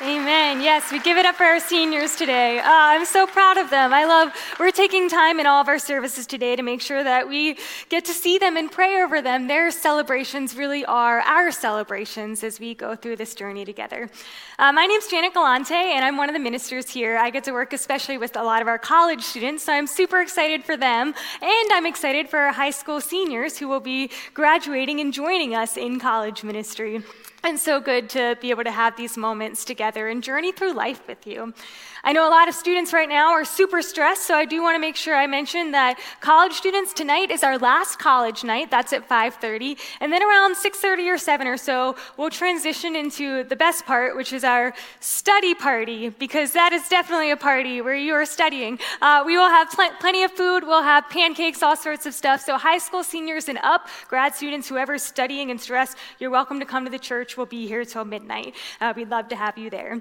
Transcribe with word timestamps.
Amen. 0.00 0.15
Yes, 0.28 0.90
we 0.90 0.98
give 0.98 1.16
it 1.16 1.24
up 1.24 1.36
for 1.36 1.44
our 1.44 1.60
seniors 1.60 2.16
today. 2.16 2.58
Uh, 2.58 2.64
I'm 2.66 3.04
so 3.06 3.24
proud 3.24 3.56
of 3.56 3.70
them. 3.70 3.94
I 3.94 4.04
love, 4.04 4.32
we're 4.58 4.72
taking 4.72 5.08
time 5.08 5.38
in 5.38 5.46
all 5.46 5.60
of 5.60 5.68
our 5.68 5.78
services 5.78 6.26
today 6.26 6.56
to 6.56 6.62
make 6.62 6.80
sure 6.80 7.04
that 7.04 7.28
we 7.28 7.56
get 7.88 8.04
to 8.06 8.12
see 8.12 8.36
them 8.36 8.56
and 8.56 8.70
pray 8.70 9.00
over 9.00 9.22
them. 9.22 9.46
Their 9.46 9.70
celebrations 9.70 10.56
really 10.56 10.84
are 10.84 11.20
our 11.20 11.52
celebrations 11.52 12.42
as 12.42 12.58
we 12.58 12.74
go 12.74 12.96
through 12.96 13.16
this 13.16 13.34
journey 13.34 13.64
together. 13.64 14.10
Uh, 14.58 14.72
my 14.72 14.86
name's 14.86 15.06
Janet 15.06 15.34
Galante, 15.34 15.74
and 15.74 16.04
I'm 16.04 16.16
one 16.16 16.28
of 16.28 16.34
the 16.34 16.40
ministers 16.40 16.90
here. 16.90 17.16
I 17.16 17.30
get 17.30 17.44
to 17.44 17.52
work 17.52 17.72
especially 17.72 18.18
with 18.18 18.36
a 18.36 18.42
lot 18.42 18.60
of 18.60 18.68
our 18.68 18.78
college 18.78 19.22
students, 19.22 19.62
so 19.62 19.72
I'm 19.72 19.86
super 19.86 20.20
excited 20.20 20.64
for 20.64 20.76
them. 20.76 21.14
And 21.40 21.72
I'm 21.72 21.86
excited 21.86 22.28
for 22.28 22.40
our 22.40 22.52
high 22.52 22.70
school 22.70 23.00
seniors 23.00 23.56
who 23.58 23.68
will 23.68 23.80
be 23.80 24.10
graduating 24.34 24.98
and 24.98 25.12
joining 25.12 25.54
us 25.54 25.76
in 25.76 26.00
college 26.00 26.42
ministry. 26.42 27.04
And 27.44 27.60
so 27.60 27.80
good 27.80 28.10
to 28.10 28.36
be 28.40 28.50
able 28.50 28.64
to 28.64 28.72
have 28.72 28.96
these 28.96 29.16
moments 29.16 29.64
together 29.64 30.08
and 30.16 30.24
journey 30.24 30.50
through 30.50 30.72
life 30.72 31.06
with 31.06 31.26
you. 31.26 31.52
I 32.06 32.12
know 32.12 32.28
a 32.28 32.30
lot 32.30 32.48
of 32.48 32.54
students 32.54 32.92
right 32.92 33.08
now 33.08 33.32
are 33.32 33.44
super 33.44 33.82
stressed, 33.82 34.28
so 34.28 34.36
I 34.36 34.44
do 34.44 34.62
want 34.62 34.76
to 34.76 34.78
make 34.78 34.94
sure 34.94 35.16
I 35.16 35.26
mention 35.26 35.72
that 35.72 35.98
college 36.20 36.52
students 36.52 36.92
tonight 36.92 37.32
is 37.32 37.42
our 37.42 37.58
last 37.58 37.98
college 37.98 38.44
night. 38.44 38.70
That's 38.70 38.92
at 38.92 39.08
5:30, 39.08 39.76
and 40.00 40.12
then 40.12 40.22
around 40.22 40.54
6:30 40.54 41.10
or 41.10 41.18
7 41.18 41.48
or 41.48 41.56
so, 41.56 41.96
we'll 42.16 42.30
transition 42.30 42.94
into 42.94 43.42
the 43.42 43.56
best 43.56 43.86
part, 43.86 44.14
which 44.14 44.32
is 44.32 44.44
our 44.44 44.72
study 45.00 45.52
party, 45.52 46.10
because 46.10 46.52
that 46.52 46.72
is 46.72 46.88
definitely 46.88 47.32
a 47.32 47.36
party 47.36 47.80
where 47.80 47.96
you 47.96 48.14
are 48.14 48.24
studying. 48.24 48.78
Uh, 49.02 49.24
we 49.26 49.36
will 49.36 49.50
have 49.50 49.68
pl- 49.72 49.96
plenty 49.98 50.22
of 50.22 50.30
food. 50.30 50.62
We'll 50.62 50.84
have 50.84 51.10
pancakes, 51.10 51.60
all 51.60 51.74
sorts 51.74 52.06
of 52.06 52.14
stuff. 52.14 52.40
So 52.40 52.56
high 52.56 52.78
school 52.78 53.02
seniors 53.02 53.48
and 53.48 53.58
up, 53.64 53.88
grad 54.06 54.32
students, 54.32 54.68
whoever's 54.68 55.02
studying 55.02 55.50
and 55.50 55.60
stressed, 55.60 55.96
you're 56.20 56.30
welcome 56.30 56.60
to 56.60 56.66
come 56.66 56.84
to 56.84 56.90
the 56.90 57.00
church. 57.00 57.36
We'll 57.36 57.46
be 57.46 57.66
here 57.66 57.84
till 57.84 58.04
midnight. 58.04 58.54
Uh, 58.80 58.92
we'd 58.94 59.10
love 59.10 59.26
to 59.30 59.34
have 59.34 59.58
you 59.58 59.70
there. 59.70 60.00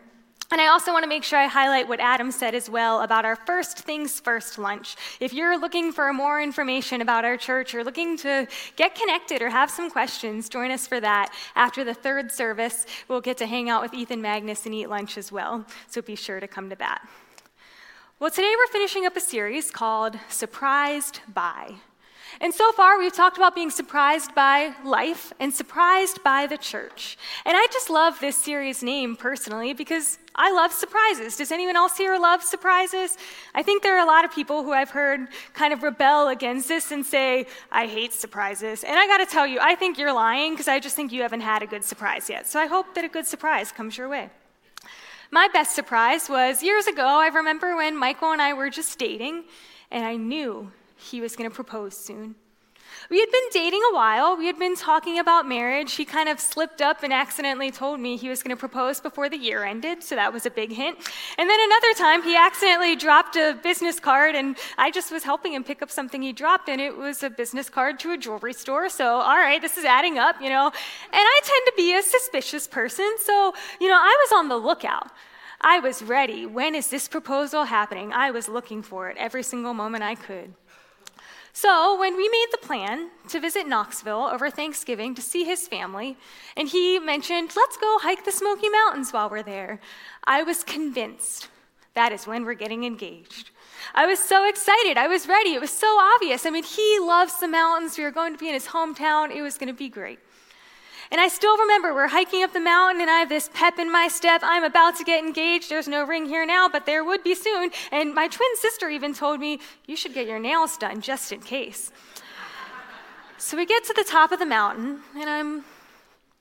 And 0.52 0.62
I 0.62 0.68
also 0.68 0.92
want 0.92 1.04
to 1.04 1.10
make 1.10 1.24
sure 1.24 1.40
I 1.40 1.48
highlight 1.48 1.88
what 1.88 2.00
Adam 2.00 2.32
said 2.32 2.54
as 2.54 2.70
well 2.70 3.02
about 3.02 3.26
our 3.26 3.36
first 3.36 3.80
things 3.80 4.20
first 4.20 4.60
lunch. 4.60 4.96
If 5.20 5.34
you're 5.34 5.60
looking 5.60 5.92
for 5.92 6.14
more 6.14 6.40
information 6.40 7.02
about 7.02 7.26
our 7.26 7.36
church 7.36 7.74
or 7.74 7.84
looking 7.84 8.16
to 8.20 8.48
get 8.76 8.94
connected 8.94 9.42
or 9.42 9.50
have 9.50 9.72
some 9.72 9.90
questions, 9.90 10.48
join 10.48 10.70
us 10.70 10.86
for 10.86 11.00
that. 11.00 11.34
After 11.56 11.84
the 11.84 11.96
third 11.96 12.32
service, 12.32 12.86
we'll 13.08 13.22
get 13.22 13.38
to 13.38 13.48
hang 13.48 13.70
out 13.70 13.82
with 13.82 13.94
Ethan 13.94 14.22
Magness 14.22 14.66
and 14.68 14.76
eat 14.76 14.88
lunch 14.88 15.18
as 15.18 15.32
well. 15.32 15.66
So 15.88 16.02
be 16.02 16.16
sure 16.16 16.40
to 16.40 16.48
come 16.48 16.70
to 16.70 16.76
that. 16.76 17.08
Well, 18.20 18.30
today 18.30 18.54
we're 18.56 18.72
finishing 18.72 19.06
up 19.06 19.18
a 19.18 19.22
series 19.22 19.72
called 19.72 20.18
Surprised 20.30 21.22
By. 21.34 21.76
And 22.40 22.54
so 22.54 22.72
far, 22.74 23.00
we've 23.00 23.14
talked 23.14 23.38
about 23.38 23.56
being 23.56 23.72
surprised 23.72 24.36
by 24.36 24.74
life 24.84 25.34
and 25.40 25.54
surprised 25.54 26.24
by 26.24 26.48
the 26.48 26.58
church. 26.58 27.18
And 27.46 27.58
I 27.58 27.66
just 27.72 27.90
love 27.90 28.20
this 28.20 28.38
series 28.38 28.84
name 28.84 29.16
personally 29.16 29.74
because 29.74 30.18
I 30.38 30.52
love 30.52 30.74
surprises. 30.74 31.38
Does 31.38 31.52
anyone 31.52 31.78
else 31.78 31.98
here 31.98 32.18
love 32.18 32.44
surprises? 32.44 33.18
I 33.54 33.64
think 33.64 33.84
there 33.84 33.98
are 33.98 34.04
a 34.04 34.08
lot 34.08 34.26
of 34.26 34.32
people 34.32 34.64
who 34.64 34.74
I've 34.74 34.90
heard 34.90 35.30
kind 35.54 35.72
of 35.74 35.82
rebel 35.82 36.28
against 36.28 36.68
this 36.68 36.92
and 36.92 37.06
say, 37.06 37.48
I 37.72 37.88
hate 37.88 38.14
surprises. 38.14 38.84
And 38.84 39.00
I 39.00 39.08
gotta 39.08 39.26
tell 39.26 39.48
you, 39.48 39.60
I 39.62 39.76
think 39.76 39.98
you're 39.98 40.14
lying 40.14 40.52
because 40.52 40.68
I 40.68 40.80
just 40.80 40.96
think 40.96 41.14
you 41.14 41.22
haven't 41.22 41.42
had 41.42 41.64
a 41.64 41.68
good 41.68 41.86
surprise 41.86 42.30
yet. 42.30 42.48
So 42.48 42.60
I 42.60 42.66
hope 42.66 42.94
that 42.96 43.06
a 43.06 43.08
good 43.08 43.26
surprise 43.26 43.72
comes 43.72 43.98
your 43.98 44.10
way. 44.10 44.30
My 45.32 45.48
best 45.48 45.74
surprise 45.74 46.30
was 46.30 46.62
years 46.62 46.86
ago. 46.86 47.06
I 47.06 47.28
remember 47.28 47.76
when 47.76 47.98
Michael 47.98 48.32
and 48.32 48.42
I 48.42 48.54
were 48.54 48.70
just 48.70 49.00
dating, 49.00 49.46
and 49.90 50.06
I 50.06 50.16
knew 50.16 50.72
he 50.98 51.22
was 51.22 51.36
going 51.36 51.50
to 51.50 51.56
propose 51.56 51.98
soon. 51.98 52.36
We 53.10 53.20
had 53.20 53.30
been 53.32 53.50
dating 53.52 53.82
a 53.92 53.94
while. 53.94 54.36
We 54.36 54.48
had 54.48 54.58
been 54.58 54.76
talking 54.76 55.20
about 55.20 55.48
marriage. 55.48 55.94
He 55.94 56.06
kind 56.06 56.28
of 56.28 56.40
slipped 56.40 56.82
up 56.82 57.04
and 57.04 57.14
accidentally 57.14 57.70
told 57.70 58.00
me 58.00 58.18
he 58.18 58.30
was 58.30 58.42
going 58.42 58.56
to 58.56 58.60
propose 58.60 59.00
before 59.00 59.30
the 59.30 59.38
year 59.38 59.64
ended, 59.64 60.04
so 60.04 60.16
that 60.16 60.34
was 60.34 60.48
a 60.48 60.50
big 60.50 60.72
hint. 60.72 60.98
And 61.38 61.48
then 61.48 61.60
another 61.62 61.94
time, 61.94 62.24
he 62.24 62.36
accidentally 62.36 62.96
dropped 62.96 63.36
a 63.36 63.60
business 63.62 64.00
card, 64.00 64.34
and 64.34 64.58
I 64.78 64.90
just 64.90 65.12
was 65.12 65.24
helping 65.24 65.54
him 65.54 65.64
pick 65.64 65.84
up 65.84 65.92
something 65.92 66.22
he 66.22 66.34
dropped, 66.34 66.68
and 66.68 66.82
it 66.82 66.98
was 66.98 67.22
a 67.22 67.30
business 67.30 67.70
card 67.70 68.00
to 68.00 68.12
a 68.12 68.18
jewelry 68.18 68.54
store. 68.54 68.90
So, 68.90 69.06
all 69.06 69.38
right, 69.38 69.62
this 69.62 69.78
is 69.78 69.86
adding 69.86 70.18
up, 70.18 70.42
you 70.42 70.50
know. 70.50 70.66
And 70.68 70.74
I 71.14 71.40
tend 71.44 71.66
to 71.68 71.74
be 71.78 71.96
a 71.96 72.02
suspicious 72.02 72.66
person, 72.66 73.16
so, 73.24 73.54
you 73.80 73.88
know, 73.88 73.98
I 73.98 74.26
was 74.26 74.38
on 74.38 74.50
the 74.50 74.58
lookout. 74.58 75.12
I 75.62 75.80
was 75.80 76.02
ready. 76.02 76.46
When 76.46 76.76
is 76.76 76.90
this 76.90 77.08
proposal 77.08 77.66
happening? 77.66 78.14
I 78.14 78.32
was 78.32 78.50
looking 78.50 78.82
for 78.82 79.10
it 79.10 79.18
every 79.18 79.44
single 79.44 79.74
moment 79.74 80.04
I 80.04 80.16
could. 80.16 80.54
So, 81.58 81.98
when 81.98 82.18
we 82.18 82.28
made 82.28 82.48
the 82.52 82.58
plan 82.58 83.12
to 83.30 83.40
visit 83.40 83.66
Knoxville 83.66 84.24
over 84.24 84.50
Thanksgiving 84.50 85.16
to 85.16 85.22
see 85.22 85.46
his 85.46 85.70
family, 85.70 86.18
and 86.58 86.68
he 86.68 87.00
mentioned, 87.00 87.54
let's 87.56 87.78
go 87.78 87.98
hike 88.02 88.26
the 88.26 88.32
Smoky 88.34 88.68
Mountains 88.68 89.14
while 89.14 89.30
we're 89.30 89.42
there, 89.42 89.80
I 90.26 90.44
was 90.44 90.66
convinced 90.66 91.48
that 91.94 92.12
is 92.12 92.28
when 92.28 92.44
we're 92.44 92.56
getting 92.56 92.84
engaged. 92.84 93.52
I 93.94 94.06
was 94.06 94.20
so 94.20 94.46
excited. 94.50 94.98
I 94.98 95.08
was 95.08 95.30
ready. 95.30 95.54
It 95.54 95.62
was 95.62 95.70
so 95.70 95.88
obvious. 95.88 96.46
I 96.46 96.50
mean, 96.50 96.66
he 96.66 97.00
loves 97.00 97.40
the 97.40 97.48
mountains. 97.48 97.98
We 97.98 98.04
were 98.04 98.12
going 98.12 98.34
to 98.34 98.38
be 98.38 98.50
in 98.50 98.54
his 98.54 98.68
hometown. 98.68 99.34
It 99.34 99.42
was 99.42 99.58
going 99.58 99.70
to 99.70 99.74
be 99.74 99.88
great. 99.88 100.20
And 101.16 101.22
I 101.22 101.30
still 101.30 101.58
remember 101.58 101.94
we're 101.94 102.10
hiking 102.10 102.44
up 102.44 102.52
the 102.52 102.60
mountain 102.60 103.00
and 103.00 103.10
I 103.10 103.20
have 103.20 103.30
this 103.30 103.50
pep 103.54 103.80
in 103.80 103.90
my 103.90 104.10
step. 104.10 104.42
I'm 104.44 104.66
about 104.66 104.98
to 104.98 105.06
get 105.06 105.24
engaged. 105.24 105.70
There's 105.70 105.88
no 105.88 106.04
ring 106.04 106.26
here 106.26 106.46
now, 106.46 106.68
but 106.68 106.86
there 106.86 107.06
would 107.06 107.24
be 107.24 107.34
soon. 107.34 107.72
And 107.94 108.14
my 108.14 108.28
twin 108.28 108.50
sister 108.58 108.90
even 108.90 109.14
told 109.14 109.40
me, 109.40 109.62
You 109.88 109.96
should 109.96 110.14
get 110.14 110.28
your 110.28 110.40
nails 110.40 110.76
done 110.76 111.00
just 111.00 111.32
in 111.32 111.40
case. 111.40 111.94
so 113.38 113.56
we 113.56 113.66
get 113.66 113.86
to 113.86 113.94
the 113.94 114.04
top 114.04 114.34
of 114.34 114.40
the 114.40 114.46
mountain 114.46 115.04
and 115.18 115.30
I'm 115.30 115.64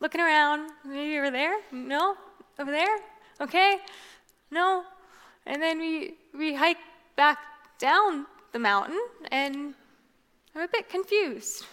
looking 0.01 0.21
around. 0.21 0.73
Maybe 0.85 1.19
over 1.19 1.31
there? 1.31 1.55
No? 1.71 2.17
Over 2.59 2.73
there? 2.73 2.99
Okay? 3.41 3.77
No? 4.51 4.83
And 5.47 5.63
then 5.63 5.79
we, 5.79 6.15
we 6.37 6.53
hike 6.53 6.79
back 7.15 7.39
down 7.79 8.27
the 8.51 8.59
mountain 8.59 8.99
and 9.31 9.75
I'm 10.53 10.63
a 10.63 10.67
bit 10.67 10.89
confused. 10.89 11.65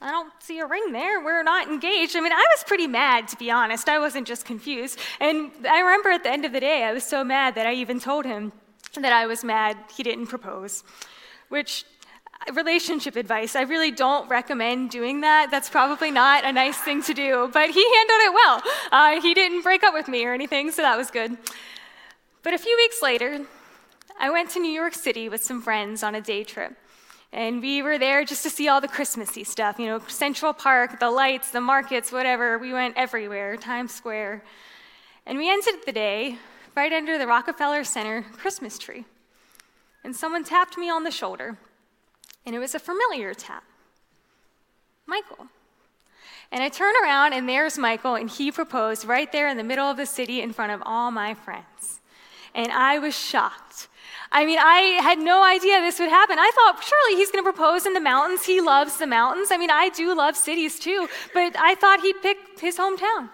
I 0.00 0.10
don't 0.10 0.32
see 0.38 0.60
a 0.60 0.66
ring 0.66 0.92
there. 0.92 1.22
We're 1.24 1.42
not 1.42 1.66
engaged. 1.68 2.14
I 2.14 2.20
mean, 2.20 2.32
I 2.32 2.46
was 2.54 2.62
pretty 2.64 2.86
mad, 2.86 3.26
to 3.28 3.36
be 3.36 3.50
honest. 3.50 3.88
I 3.88 3.98
wasn't 3.98 4.28
just 4.28 4.44
confused. 4.44 4.98
And 5.18 5.50
I 5.68 5.80
remember 5.80 6.10
at 6.10 6.22
the 6.22 6.30
end 6.30 6.44
of 6.44 6.52
the 6.52 6.60
day, 6.60 6.84
I 6.84 6.92
was 6.92 7.02
so 7.02 7.24
mad 7.24 7.56
that 7.56 7.66
I 7.66 7.74
even 7.74 7.98
told 7.98 8.24
him 8.24 8.52
that 8.94 9.12
I 9.12 9.26
was 9.26 9.42
mad 9.42 9.76
he 9.96 10.04
didn't 10.04 10.28
propose, 10.28 10.84
which 11.48 11.84
relationship 12.52 13.16
advice. 13.16 13.56
I 13.56 13.62
really 13.62 13.90
don't 13.90 14.28
recommend 14.28 14.90
doing 14.90 15.22
that. 15.22 15.50
That's 15.50 15.68
probably 15.68 16.10
not 16.10 16.44
a 16.44 16.52
nice 16.52 16.78
thing 16.78 17.02
to 17.02 17.14
do, 17.14 17.50
but 17.52 17.70
he 17.70 17.96
handled 17.96 18.20
it 18.20 18.32
well. 18.32 18.62
Uh, 18.92 19.20
he 19.20 19.34
didn't 19.34 19.62
break 19.62 19.82
up 19.82 19.94
with 19.94 20.08
me 20.08 20.24
or 20.24 20.32
anything, 20.32 20.70
so 20.70 20.82
that 20.82 20.96
was 20.96 21.10
good. 21.10 21.36
But 22.42 22.54
a 22.54 22.58
few 22.58 22.76
weeks 22.76 23.02
later, 23.02 23.44
I 24.18 24.30
went 24.30 24.50
to 24.50 24.60
New 24.60 24.70
York 24.70 24.94
City 24.94 25.28
with 25.28 25.42
some 25.42 25.60
friends 25.60 26.02
on 26.02 26.14
a 26.14 26.20
day 26.20 26.44
trip. 26.44 26.76
And 27.32 27.60
we 27.60 27.82
were 27.82 27.98
there 27.98 28.24
just 28.24 28.42
to 28.44 28.50
see 28.50 28.68
all 28.68 28.80
the 28.80 28.88
Christmassy 28.88 29.44
stuff, 29.44 29.78
you 29.78 29.86
know, 29.86 30.00
Central 30.08 30.52
Park, 30.52 30.98
the 30.98 31.10
lights, 31.10 31.50
the 31.50 31.60
markets, 31.60 32.10
whatever. 32.10 32.58
We 32.58 32.72
went 32.72 32.96
everywhere, 32.96 33.56
Times 33.56 33.92
Square. 33.92 34.42
And 35.26 35.36
we 35.36 35.50
ended 35.50 35.74
the 35.84 35.92
day 35.92 36.38
right 36.74 36.92
under 36.92 37.18
the 37.18 37.26
Rockefeller 37.26 37.84
Center 37.84 38.24
Christmas 38.32 38.78
tree. 38.78 39.04
And 40.04 40.16
someone 40.16 40.44
tapped 40.44 40.78
me 40.78 40.88
on 40.88 41.04
the 41.04 41.10
shoulder, 41.10 41.58
and 42.46 42.54
it 42.54 42.60
was 42.60 42.74
a 42.74 42.78
familiar 42.78 43.34
tap 43.34 43.64
Michael. 45.06 45.48
And 46.50 46.62
I 46.62 46.68
turn 46.68 46.94
around, 47.02 47.34
and 47.34 47.48
there's 47.48 47.76
Michael, 47.76 48.14
and 48.14 48.30
he 48.30 48.50
proposed 48.50 49.04
right 49.04 49.30
there 49.32 49.48
in 49.48 49.56
the 49.56 49.64
middle 49.64 49.90
of 49.90 49.96
the 49.96 50.06
city 50.06 50.40
in 50.40 50.52
front 50.52 50.72
of 50.72 50.82
all 50.86 51.10
my 51.10 51.34
friends. 51.34 52.00
And 52.54 52.72
I 52.72 52.98
was 52.98 53.18
shocked. 53.18 53.87
I 54.30 54.44
mean, 54.44 54.58
I 54.58 55.00
had 55.02 55.18
no 55.18 55.42
idea 55.42 55.80
this 55.80 55.98
would 55.98 56.10
happen. 56.10 56.38
I 56.38 56.50
thought, 56.54 56.84
surely 56.84 57.16
he's 57.16 57.30
going 57.30 57.42
to 57.42 57.50
propose 57.50 57.86
in 57.86 57.94
the 57.94 58.00
mountains. 58.00 58.44
He 58.44 58.60
loves 58.60 58.98
the 58.98 59.06
mountains. 59.06 59.48
I 59.50 59.56
mean, 59.56 59.70
I 59.70 59.88
do 59.88 60.14
love 60.14 60.36
cities 60.36 60.78
too, 60.78 61.08
but 61.32 61.56
I 61.58 61.74
thought 61.74 62.02
he'd 62.02 62.20
pick 62.20 62.36
his 62.60 62.76
hometown. 62.76 63.30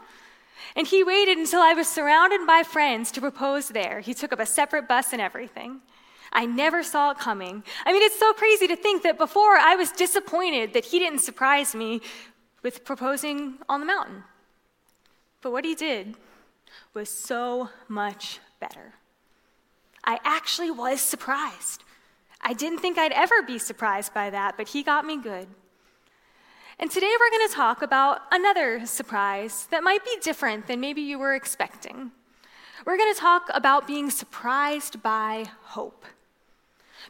And 0.77 0.87
he 0.87 1.05
waited 1.05 1.39
until 1.39 1.63
I 1.63 1.73
was 1.73 1.89
surrounded 1.89 2.47
by 2.47 2.63
friends 2.63 3.11
to 3.13 3.21
propose 3.21 3.69
there. 3.69 4.01
He 4.01 4.15
took 4.15 4.33
up 4.33 4.41
a 4.41 4.47
separate 4.47 4.89
bus 4.89 5.13
and 5.13 5.21
everything. 5.21 5.81
I 6.33 6.47
never 6.47 6.83
saw 6.83 7.13
it 7.13 7.19
coming. 7.19 7.63
I 7.85 7.93
mean, 7.93 8.03
it's 8.03 8.19
so 8.19 8.33
crazy 8.33 8.67
to 8.67 8.77
think 8.77 9.03
that 9.03 9.19
before 9.19 9.57
I 9.57 9.77
was 9.77 9.93
disappointed 9.93 10.73
that 10.75 10.85
he 10.85 10.99
didn't 10.99 11.21
surprise 11.21 11.75
me 11.75 12.01
with 12.63 12.85
proposing 12.85 13.59
on 13.69 13.81
the 13.81 13.87
mountain. 13.87 14.25
But 15.43 15.53
what 15.53 15.65
he 15.65 15.75
did 15.75 16.17
was 16.93 17.09
so 17.09 17.69
much 17.89 18.41
better. 18.59 18.95
I 20.05 20.21
actually 20.25 20.71
was 20.71 21.01
surprised. 21.01 21.83
I 22.41 22.53
didn't 22.53 22.81
think 22.81 22.99
I'd 22.99 23.13
ever 23.13 23.43
be 23.43 23.59
surprised 23.59 24.13
by 24.13 24.31
that, 24.31 24.57
but 24.57 24.69
he 24.69 24.83
got 24.83 25.07
me 25.07 25.17
good. 25.17 25.49
And 26.79 26.91
today 26.91 27.13
we're 27.19 27.31
going 27.31 27.49
to 27.49 27.55
talk 27.55 27.83
about 27.83 28.23
another 28.31 28.85
surprise 28.85 29.67
that 29.71 29.83
might 29.83 30.05
be 30.05 30.17
different 30.21 30.67
than 30.67 30.81
maybe 30.81 31.01
you 31.01 31.19
were 31.19 31.35
expecting. 31.35 32.11
We're 32.85 32.99
going 32.99 33.15
to 33.15 33.21
talk 33.21 33.49
about 33.55 33.87
being 33.87 34.11
surprised 34.11 35.03
by 35.03 35.47
hope. 35.63 36.05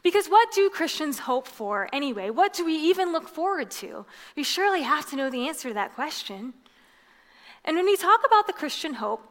Because 0.03 0.27
what 0.27 0.51
do 0.53 0.69
Christians 0.69 1.19
hope 1.19 1.47
for 1.47 1.89
anyway? 1.91 2.29
What 2.29 2.53
do 2.53 2.63
we 2.63 2.75
even 2.75 3.11
look 3.11 3.27
forward 3.27 3.71
to? 3.71 4.05
We 4.35 4.43
surely 4.43 4.83
have 4.83 5.09
to 5.09 5.15
know 5.15 5.29
the 5.29 5.47
answer 5.47 5.69
to 5.69 5.73
that 5.73 5.95
question. 5.95 6.53
And 7.65 7.75
when 7.75 7.85
we 7.85 7.97
talk 7.97 8.21
about 8.25 8.47
the 8.47 8.53
Christian 8.53 8.93
hope, 8.93 9.21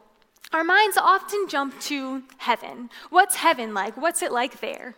our 0.53 0.63
minds 0.63 0.97
often 0.97 1.47
jump 1.47 1.79
to 1.81 2.23
heaven. 2.37 2.89
What's 3.09 3.35
heaven 3.35 3.73
like? 3.73 3.97
What's 3.97 4.21
it 4.21 4.31
like 4.31 4.61
there? 4.61 4.95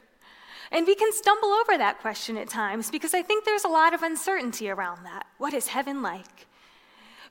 And 0.72 0.86
we 0.86 0.96
can 0.96 1.14
stumble 1.14 1.50
over 1.50 1.78
that 1.78 2.00
question 2.00 2.38
at 2.38 2.50
times 2.50 2.92
because 2.92 3.14
I 3.14 3.22
think 3.22 3.46
there's 3.46 3.64
a 3.64 3.70
lot 3.70 3.94
of 3.94 4.04
uncertainty 4.04 4.70
around 4.70 5.06
that. 5.06 5.26
What 5.38 5.54
is 5.54 5.68
heaven 5.68 6.02
like? 6.02 6.48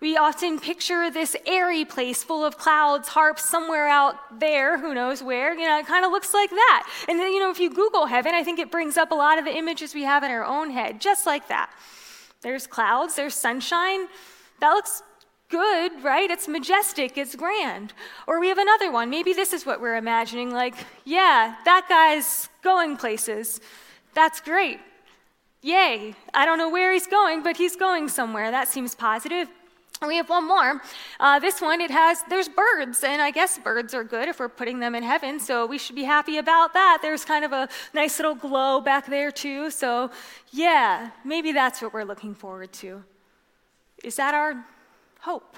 We 0.00 0.16
often 0.16 0.58
picture 0.58 1.10
this 1.10 1.36
airy 1.46 1.84
place 1.84 2.22
full 2.22 2.44
of 2.44 2.58
clouds, 2.58 3.08
harps, 3.08 3.48
somewhere 3.48 3.88
out 3.88 4.40
there, 4.40 4.78
who 4.78 4.92
knows 4.94 5.22
where. 5.22 5.54
You 5.54 5.66
know, 5.66 5.78
it 5.78 5.86
kind 5.86 6.04
of 6.04 6.10
looks 6.10 6.34
like 6.34 6.50
that. 6.50 6.86
And 7.08 7.18
then, 7.18 7.32
you 7.32 7.40
know, 7.40 7.50
if 7.50 7.58
you 7.58 7.70
Google 7.70 8.06
heaven, 8.06 8.34
I 8.34 8.44
think 8.44 8.58
it 8.58 8.70
brings 8.70 8.96
up 8.98 9.10
a 9.10 9.14
lot 9.14 9.38
of 9.38 9.44
the 9.44 9.56
images 9.56 9.94
we 9.94 10.02
have 10.02 10.22
in 10.22 10.30
our 10.30 10.44
own 10.44 10.70
head, 10.70 11.00
just 11.00 11.24
like 11.24 11.48
that. 11.48 11.70
There's 12.42 12.66
clouds, 12.66 13.16
there's 13.16 13.34
sunshine. 13.34 14.06
That 14.60 14.72
looks 14.72 15.02
good, 15.48 16.02
right? 16.02 16.30
It's 16.30 16.48
majestic, 16.48 17.16
it's 17.16 17.34
grand. 17.34 17.92
Or 18.26 18.40
we 18.40 18.48
have 18.48 18.58
another 18.58 18.90
one. 18.90 19.10
Maybe 19.10 19.32
this 19.32 19.52
is 19.52 19.64
what 19.64 19.80
we're 19.80 19.96
imagining 19.96 20.52
like, 20.52 20.74
yeah, 21.04 21.56
that 21.64 21.86
guy's 21.88 22.48
going 22.62 22.96
places. 22.96 23.60
That's 24.14 24.40
great. 24.40 24.80
Yay. 25.62 26.14
I 26.32 26.46
don't 26.46 26.58
know 26.58 26.70
where 26.70 26.92
he's 26.92 27.06
going, 27.06 27.42
but 27.42 27.56
he's 27.56 27.76
going 27.76 28.08
somewhere. 28.08 28.50
That 28.50 28.68
seems 28.68 28.94
positive. 28.94 29.48
We 30.06 30.16
have 30.16 30.28
one 30.28 30.46
more. 30.46 30.82
Uh, 31.18 31.38
this 31.38 31.62
one, 31.62 31.80
it 31.80 31.90
has, 31.90 32.22
there's 32.28 32.48
birds, 32.50 33.02
and 33.02 33.22
I 33.22 33.30
guess 33.30 33.58
birds 33.58 33.94
are 33.94 34.04
good 34.04 34.28
if 34.28 34.38
we're 34.38 34.50
putting 34.50 34.78
them 34.78 34.94
in 34.94 35.02
heaven, 35.02 35.40
so 35.40 35.64
we 35.64 35.78
should 35.78 35.96
be 35.96 36.04
happy 36.04 36.36
about 36.36 36.74
that. 36.74 36.98
There's 37.00 37.24
kind 37.24 37.46
of 37.46 37.52
a 37.52 37.66
nice 37.94 38.18
little 38.18 38.34
glow 38.34 38.82
back 38.82 39.06
there, 39.06 39.30
too. 39.30 39.70
So, 39.70 40.10
yeah, 40.50 41.12
maybe 41.24 41.50
that's 41.52 41.80
what 41.80 41.94
we're 41.94 42.04
looking 42.04 42.34
forward 42.34 42.74
to. 42.74 43.04
Is 44.04 44.16
that 44.16 44.34
our 44.34 44.66
hope. 45.26 45.56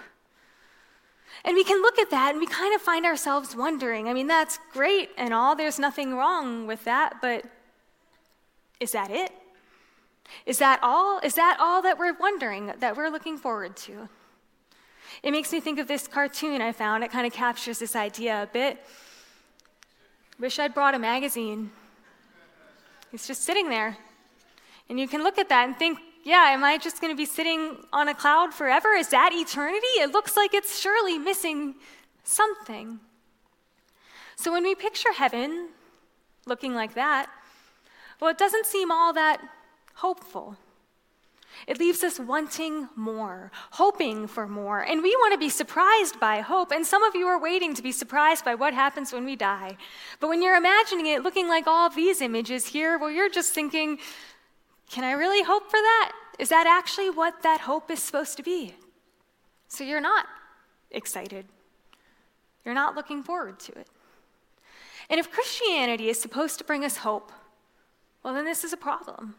And 1.45 1.55
we 1.55 1.63
can 1.63 1.81
look 1.83 1.99
at 1.99 2.11
that 2.11 2.31
and 2.33 2.41
we 2.41 2.47
kind 2.47 2.75
of 2.75 2.81
find 2.81 3.05
ourselves 3.07 3.55
wondering. 3.55 4.09
I 4.09 4.13
mean, 4.15 4.27
that's 4.27 4.59
great 4.73 5.11
and 5.17 5.33
all, 5.33 5.55
there's 5.55 5.79
nothing 5.79 6.15
wrong 6.15 6.67
with 6.67 6.85
that, 6.85 7.21
but 7.21 7.45
is 8.81 8.93
that 8.93 9.11
it? 9.11 9.31
Is 10.47 10.59
that 10.59 10.81
all? 10.83 11.21
Is 11.21 11.35
that 11.35 11.57
all 11.61 11.83
that 11.83 11.99
we're 11.99 12.17
wondering, 12.19 12.73
that 12.79 12.97
we're 12.97 13.11
looking 13.11 13.37
forward 13.39 13.77
to? 13.89 14.09
It 15.23 15.31
makes 15.31 15.53
me 15.53 15.61
think 15.61 15.79
of 15.79 15.87
this 15.87 16.07
cartoon 16.07 16.61
I 16.61 16.73
found. 16.73 17.05
It 17.05 17.11
kind 17.11 17.27
of 17.27 17.33
captures 17.33 17.79
this 17.79 17.97
idea 17.97 18.43
a 18.43 18.47
bit. 18.47 18.85
Wish 20.39 20.59
I'd 20.59 20.75
brought 20.75 20.95
a 20.95 20.99
magazine. 20.99 21.71
It's 23.13 23.27
just 23.27 23.43
sitting 23.43 23.69
there. 23.69 23.97
And 24.89 24.99
you 25.01 25.09
can 25.09 25.23
look 25.23 25.39
at 25.39 25.49
that 25.49 25.67
and 25.67 25.77
think, 25.77 25.99
yeah, 26.29 26.51
am 26.51 26.63
I 26.63 26.77
just 26.77 27.01
going 27.01 27.11
to 27.11 27.17
be 27.17 27.25
sitting 27.25 27.79
on 27.91 28.09
a 28.09 28.15
cloud 28.15 28.53
forever? 28.53 28.91
Is 28.91 29.09
that 29.09 29.31
eternity? 29.33 29.95
It 29.99 30.13
looks 30.13 30.37
like 30.37 30.53
it's 30.53 30.79
surely 30.79 31.19
missing 31.19 31.77
something. 32.23 33.01
So 34.37 34.53
when 34.53 34.63
we 34.63 34.75
picture 34.75 35.15
heaven 35.15 35.71
looking 36.45 36.75
like 36.75 36.93
that, 36.95 37.31
well, 38.21 38.31
it 38.31 38.37
doesn't 38.37 38.67
seem 38.67 38.93
all 38.93 39.15
that 39.15 39.41
hopeful. 39.95 40.59
It 41.67 41.81
leaves 41.81 42.05
us 42.05 42.21
wanting 42.21 42.89
more, 42.95 43.51
hoping 43.71 44.27
for 44.27 44.47
more. 44.47 44.81
And 44.81 45.03
we 45.03 45.17
want 45.17 45.33
to 45.33 45.39
be 45.39 45.49
surprised 45.49 46.21
by 46.21 46.41
hope. 46.41 46.73
And 46.73 46.85
some 46.85 47.03
of 47.05 47.15
you 47.15 47.27
are 47.27 47.41
waiting 47.41 47.75
to 47.75 47.83
be 47.83 47.91
surprised 47.91 48.45
by 48.45 48.55
what 48.55 48.75
happens 48.75 49.15
when 49.15 49.25
we 49.25 49.35
die. 49.35 49.79
But 50.21 50.29
when 50.29 50.43
you're 50.43 50.57
imagining 50.57 51.07
it 51.07 51.23
looking 51.23 51.49
like 51.49 51.67
all 51.67 51.89
these 51.89 52.21
images 52.21 52.67
here, 52.67 52.99
well, 52.99 53.11
you're 53.11 53.31
just 53.31 53.55
thinking, 53.55 53.99
can 54.91 55.05
I 55.05 55.13
really 55.13 55.43
hope 55.43 55.65
for 55.65 55.79
that? 55.79 56.13
Is 56.39 56.49
that 56.51 56.67
actually 56.67 57.11
what 57.11 57.43
that 57.43 57.61
hope 57.63 57.91
is 57.91 58.03
supposed 58.03 58.37
to 58.37 58.43
be? 58.43 58.75
So 59.69 59.85
you're 59.85 60.01
not 60.01 60.27
excited. 60.91 61.47
You're 62.65 62.75
not 62.75 62.95
looking 62.95 63.23
forward 63.23 63.59
to 63.61 63.73
it. 63.73 63.89
And 65.11 65.19
if 65.19 65.31
Christianity 65.31 66.09
is 66.09 66.21
supposed 66.21 66.59
to 66.59 66.65
bring 66.65 66.85
us 66.85 66.99
hope, 66.99 67.33
well, 68.23 68.35
then 68.35 68.45
this 68.45 68.65
is 68.65 68.73
a 68.73 68.77
problem. 68.77 69.35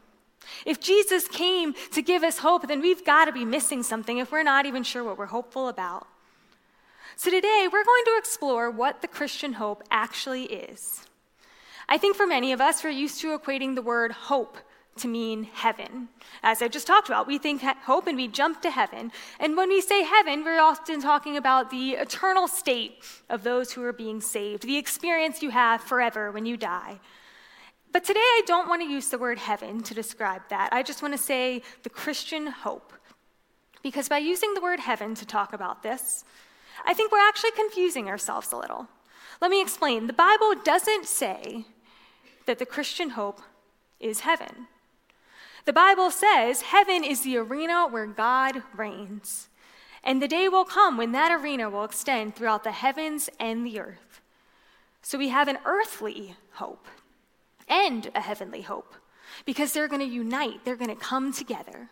If 0.65 0.79
Jesus 0.79 1.27
came 1.27 1.73
to 1.91 2.01
give 2.01 2.23
us 2.23 2.39
hope, 2.39 2.67
then 2.67 2.81
we've 2.81 3.05
got 3.05 3.25
to 3.25 3.31
be 3.31 3.45
missing 3.45 3.83
something 3.83 4.17
if 4.17 4.31
we're 4.31 4.43
not 4.43 4.65
even 4.65 4.83
sure 4.83 5.03
what 5.03 5.17
we're 5.17 5.27
hopeful 5.27 5.67
about. 5.67 6.07
So 7.15 7.29
today, 7.29 7.67
we're 7.71 7.83
going 7.83 8.05
to 8.05 8.15
explore 8.17 8.71
what 8.71 9.01
the 9.01 9.07
Christian 9.07 9.53
hope 9.53 9.83
actually 9.91 10.43
is. 10.43 11.05
I 11.89 11.97
think 11.97 12.15
for 12.15 12.25
many 12.25 12.51
of 12.53 12.61
us, 12.61 12.83
we're 12.83 12.91
used 12.91 13.19
to 13.21 13.37
equating 13.37 13.75
the 13.75 13.81
word 13.81 14.11
hope 14.11 14.57
to 14.99 15.07
mean 15.07 15.43
heaven. 15.43 16.09
As 16.43 16.61
I 16.61 16.67
just 16.67 16.87
talked 16.87 17.09
about, 17.09 17.27
we 17.27 17.37
think 17.37 17.61
hope 17.61 18.07
and 18.07 18.17
we 18.17 18.27
jump 18.27 18.61
to 18.61 18.71
heaven. 18.71 19.11
And 19.39 19.57
when 19.57 19.69
we 19.69 19.81
say 19.81 20.03
heaven, 20.03 20.43
we're 20.43 20.59
often 20.59 21.01
talking 21.01 21.37
about 21.37 21.69
the 21.69 21.91
eternal 21.91 22.47
state 22.47 23.03
of 23.29 23.43
those 23.43 23.71
who 23.71 23.83
are 23.83 23.93
being 23.93 24.21
saved, 24.21 24.63
the 24.63 24.77
experience 24.77 25.41
you 25.41 25.49
have 25.49 25.81
forever 25.81 26.31
when 26.31 26.45
you 26.45 26.57
die. 26.57 26.99
But 27.91 28.03
today 28.03 28.19
I 28.19 28.43
don't 28.45 28.69
want 28.69 28.81
to 28.81 28.87
use 28.87 29.09
the 29.09 29.17
word 29.17 29.39
heaven 29.39 29.81
to 29.83 29.93
describe 29.93 30.43
that. 30.49 30.69
I 30.71 30.83
just 30.83 31.01
want 31.01 31.13
to 31.13 31.17
say 31.17 31.63
the 31.83 31.89
Christian 31.89 32.47
hope. 32.47 32.93
Because 33.81 34.09
by 34.09 34.17
using 34.19 34.53
the 34.53 34.61
word 34.61 34.79
heaven 34.79 35.15
to 35.15 35.25
talk 35.25 35.53
about 35.53 35.81
this, 35.81 36.23
I 36.85 36.93
think 36.93 37.11
we're 37.11 37.27
actually 37.27 37.51
confusing 37.51 38.07
ourselves 38.07 38.51
a 38.51 38.57
little. 38.57 38.87
Let 39.41 39.51
me 39.51 39.61
explain. 39.61 40.07
The 40.07 40.13
Bible 40.13 40.53
doesn't 40.63 41.05
say 41.05 41.65
that 42.45 42.59
the 42.59 42.65
Christian 42.65 43.11
hope 43.11 43.41
is 43.99 44.21
heaven. 44.21 44.67
The 45.69 45.73
Bible 45.73 46.09
says 46.09 46.63
heaven 46.63 47.03
is 47.03 47.21
the 47.21 47.37
arena 47.37 47.87
where 47.87 48.07
God 48.07 48.63
reigns. 48.75 49.49
And 50.03 50.19
the 50.19 50.27
day 50.27 50.49
will 50.49 50.65
come 50.65 50.97
when 50.97 51.11
that 51.11 51.31
arena 51.31 51.69
will 51.69 51.83
extend 51.83 52.35
throughout 52.35 52.63
the 52.63 52.71
heavens 52.71 53.29
and 53.39 53.63
the 53.63 53.79
earth. 53.79 54.21
So 55.03 55.19
we 55.19 55.29
have 55.29 55.47
an 55.47 55.59
earthly 55.65 56.33
hope 56.53 56.87
and 57.67 58.09
a 58.15 58.21
heavenly 58.21 58.63
hope 58.63 58.95
because 59.45 59.71
they're 59.71 59.87
going 59.87 60.01
to 60.01 60.11
unite, 60.11 60.65
they're 60.65 60.75
going 60.75 60.89
to 60.89 60.95
come 60.95 61.31
together. 61.31 61.91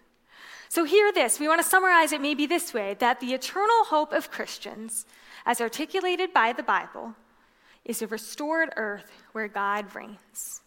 So, 0.69 0.83
hear 0.83 1.13
this. 1.13 1.39
We 1.39 1.47
want 1.47 1.61
to 1.61 1.69
summarize 1.69 2.11
it 2.11 2.19
maybe 2.19 2.47
this 2.47 2.73
way 2.73 2.95
that 2.95 3.19
the 3.19 3.35
eternal 3.35 3.83
hope 3.83 4.11
of 4.11 4.31
Christians, 4.31 5.05
as 5.45 5.61
articulated 5.61 6.33
by 6.33 6.51
the 6.51 6.63
Bible, 6.63 7.13
is 7.85 8.01
a 8.01 8.07
restored 8.07 8.73
earth 8.75 9.11
where 9.33 9.47
God 9.47 9.93
reigns. 9.93 10.61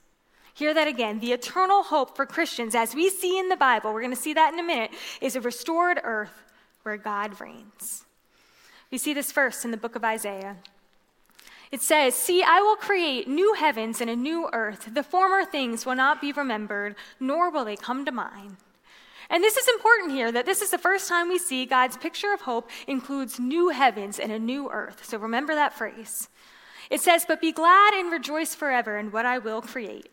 Hear 0.54 0.74
that 0.74 0.88
again. 0.88 1.20
The 1.20 1.32
eternal 1.32 1.82
hope 1.82 2.16
for 2.16 2.26
Christians, 2.26 2.74
as 2.74 2.94
we 2.94 3.10
see 3.10 3.38
in 3.38 3.48
the 3.48 3.56
Bible, 3.56 3.92
we're 3.92 4.02
going 4.02 4.14
to 4.14 4.20
see 4.20 4.34
that 4.34 4.52
in 4.52 4.58
a 4.58 4.62
minute, 4.62 4.90
is 5.20 5.36
a 5.36 5.40
restored 5.40 6.00
earth 6.02 6.52
where 6.82 6.96
God 6.96 7.40
reigns. 7.40 8.04
We 8.90 8.98
see 8.98 9.14
this 9.14 9.30
first 9.30 9.64
in 9.64 9.70
the 9.70 9.76
book 9.76 9.94
of 9.94 10.04
Isaiah. 10.04 10.56
It 11.70 11.82
says, 11.82 12.14
See, 12.14 12.42
I 12.42 12.60
will 12.60 12.76
create 12.76 13.28
new 13.28 13.54
heavens 13.54 14.00
and 14.00 14.10
a 14.10 14.16
new 14.16 14.48
earth. 14.52 14.88
The 14.92 15.04
former 15.04 15.44
things 15.44 15.86
will 15.86 15.94
not 15.94 16.20
be 16.20 16.32
remembered, 16.32 16.96
nor 17.20 17.50
will 17.50 17.64
they 17.64 17.76
come 17.76 18.04
to 18.04 18.12
mind. 18.12 18.56
And 19.28 19.44
this 19.44 19.56
is 19.56 19.68
important 19.68 20.10
here 20.10 20.32
that 20.32 20.44
this 20.44 20.60
is 20.60 20.72
the 20.72 20.78
first 20.78 21.08
time 21.08 21.28
we 21.28 21.38
see 21.38 21.64
God's 21.64 21.96
picture 21.96 22.32
of 22.32 22.40
hope 22.40 22.68
includes 22.88 23.38
new 23.38 23.68
heavens 23.68 24.18
and 24.18 24.32
a 24.32 24.38
new 24.40 24.68
earth. 24.70 25.04
So 25.04 25.18
remember 25.18 25.54
that 25.54 25.78
phrase. 25.78 26.28
It 26.90 27.00
says, 27.00 27.24
But 27.26 27.40
be 27.40 27.52
glad 27.52 27.94
and 27.94 28.10
rejoice 28.10 28.56
forever 28.56 28.98
in 28.98 29.12
what 29.12 29.26
I 29.26 29.38
will 29.38 29.62
create. 29.62 30.08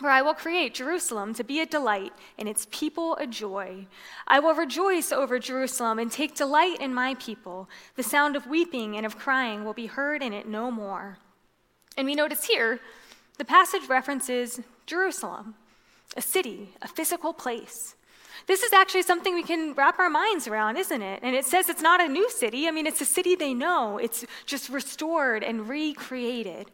For 0.00 0.08
I 0.08 0.22
will 0.22 0.32
create 0.32 0.72
Jerusalem 0.72 1.34
to 1.34 1.44
be 1.44 1.60
a 1.60 1.66
delight 1.66 2.14
and 2.38 2.48
its 2.48 2.66
people 2.70 3.16
a 3.16 3.26
joy. 3.26 3.86
I 4.26 4.40
will 4.40 4.54
rejoice 4.54 5.12
over 5.12 5.38
Jerusalem 5.38 5.98
and 5.98 6.10
take 6.10 6.34
delight 6.34 6.80
in 6.80 6.94
my 6.94 7.16
people. 7.16 7.68
The 7.96 8.02
sound 8.02 8.34
of 8.34 8.46
weeping 8.46 8.96
and 8.96 9.04
of 9.04 9.18
crying 9.18 9.62
will 9.62 9.74
be 9.74 9.84
heard 9.84 10.22
in 10.22 10.32
it 10.32 10.48
no 10.48 10.70
more. 10.70 11.18
And 11.98 12.06
we 12.06 12.14
notice 12.14 12.44
here 12.44 12.80
the 13.36 13.44
passage 13.44 13.90
references 13.90 14.62
Jerusalem, 14.86 15.54
a 16.16 16.22
city, 16.22 16.70
a 16.80 16.88
physical 16.88 17.34
place. 17.34 17.94
This 18.46 18.62
is 18.62 18.72
actually 18.72 19.02
something 19.02 19.34
we 19.34 19.42
can 19.42 19.74
wrap 19.74 19.98
our 19.98 20.08
minds 20.08 20.48
around, 20.48 20.78
isn't 20.78 21.02
it? 21.02 21.20
And 21.22 21.36
it 21.36 21.44
says 21.44 21.68
it's 21.68 21.82
not 21.82 22.00
a 22.00 22.08
new 22.08 22.30
city. 22.30 22.66
I 22.66 22.70
mean, 22.70 22.86
it's 22.86 23.02
a 23.02 23.04
city 23.04 23.34
they 23.34 23.52
know, 23.52 23.98
it's 23.98 24.24
just 24.46 24.70
restored 24.70 25.44
and 25.44 25.68
recreated. 25.68 26.70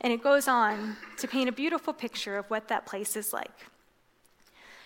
And 0.00 0.12
it 0.12 0.22
goes 0.22 0.46
on 0.46 0.96
to 1.18 1.28
paint 1.28 1.48
a 1.48 1.52
beautiful 1.52 1.92
picture 1.92 2.36
of 2.36 2.50
what 2.50 2.68
that 2.68 2.86
place 2.86 3.16
is 3.16 3.32
like. 3.32 3.66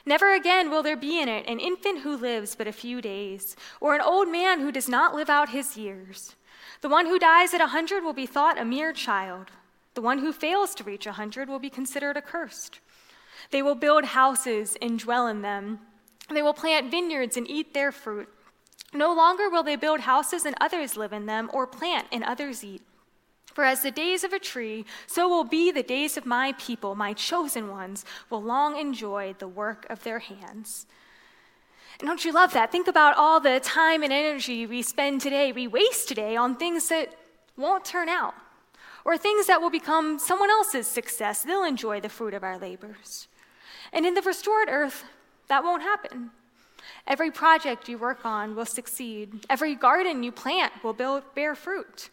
Never 0.07 0.35
again 0.35 0.71
will 0.71 0.83
there 0.83 0.97
be 0.97 1.21
in 1.21 1.29
it 1.29 1.47
an 1.47 1.61
infant 1.61 2.01
who 2.01 2.17
lives 2.17 2.55
but 2.55 2.67
a 2.67 2.73
few 2.73 3.03
days, 3.03 3.55
or 3.81 3.95
an 3.95 4.01
old 4.01 4.29
man 4.29 4.61
who 4.61 4.73
does 4.73 4.89
not 4.89 5.15
live 5.15 5.29
out 5.29 5.51
his 5.51 5.77
years. 5.77 6.37
The 6.81 6.89
one 6.89 7.07
who 7.07 7.19
dies 7.19 7.53
at 7.53 7.61
a 7.61 7.69
hundred 7.69 8.03
will 8.03 8.15
be 8.15 8.27
thought 8.27 8.59
a 8.59 8.65
mere 8.65 8.93
child. 8.93 9.49
The 9.95 10.01
one 10.01 10.19
who 10.19 10.33
fails 10.33 10.75
to 10.77 10.85
reach 10.85 11.07
a 11.07 11.13
hundred 11.13 11.49
will 11.49 11.59
be 11.59 11.69
considered 11.69 12.17
accursed. 12.17 12.81
They 13.51 13.63
will 13.63 13.75
build 13.75 14.05
houses 14.07 14.77
and 14.81 14.99
dwell 14.99 15.27
in 15.27 15.43
them. 15.43 15.81
They 16.31 16.43
will 16.43 16.55
plant 16.55 16.91
vineyards 16.91 17.37
and 17.37 17.49
eat 17.51 17.75
their 17.75 17.93
fruit. 17.93 18.29
No 18.95 19.13
longer 19.13 19.51
will 19.51 19.63
they 19.63 19.77
build 19.77 20.01
houses 20.01 20.45
and 20.45 20.57
others 20.61 20.97
live 20.97 21.13
in 21.13 21.27
them, 21.27 21.51
or 21.53 21.67
plant 21.67 22.07
and 22.11 22.25
others 22.25 22.65
eat. 22.65 22.83
For 23.55 23.65
as 23.65 23.83
the 23.83 23.91
days 23.91 24.25
of 24.25 24.33
a 24.33 24.39
tree, 24.39 24.85
so 25.07 25.29
will 25.29 25.45
be 25.45 25.71
the 25.71 25.83
days 25.83 26.17
of 26.17 26.27
my 26.27 26.53
people, 26.59 26.95
my 26.95 27.13
chosen 27.13 27.69
ones, 27.69 28.05
will 28.29 28.43
long 28.43 28.79
enjoy 28.79 29.35
the 29.39 29.49
work 29.49 29.87
of 29.91 30.05
their 30.05 30.21
hands. 30.21 30.87
And 31.99 32.07
don't 32.07 32.25
you 32.25 32.33
love 32.33 32.53
that? 32.53 32.73
Think 32.73 32.89
about 32.89 33.17
all 33.17 33.41
the 33.41 33.61
time 33.61 34.03
and 34.03 34.13
energy 34.13 34.67
we 34.67 34.83
spend 34.83 35.21
today, 35.21 35.53
we 35.53 35.67
waste 35.67 36.09
today 36.09 36.37
on 36.37 36.57
things 36.57 36.89
that 36.89 37.15
won't 37.57 37.85
turn 37.85 38.09
out, 38.09 38.35
or 39.05 39.19
things 39.19 39.47
that 39.47 39.61
will 39.61 39.71
become 39.71 40.19
someone 40.19 40.51
else's 40.51 40.87
success. 40.87 41.43
They'll 41.43 41.65
enjoy 41.65 42.01
the 42.01 42.09
fruit 42.09 42.35
of 42.35 42.45
our 42.45 42.59
labors. 42.59 43.29
And 43.93 44.07
in 44.07 44.15
the 44.15 44.23
restored 44.23 44.69
earth, 44.71 45.05
that 45.49 45.65
won't 45.65 45.83
happen. 45.83 46.31
Every 47.07 47.31
project 47.31 47.89
you 47.89 47.99
work 47.99 48.25
on 48.25 48.55
will 48.55 48.65
succeed. 48.65 49.45
Every 49.51 49.75
garden 49.75 50.23
you 50.23 50.33
plant 50.33 50.73
will 50.83 51.23
bear 51.35 51.55
fruit. 51.55 52.11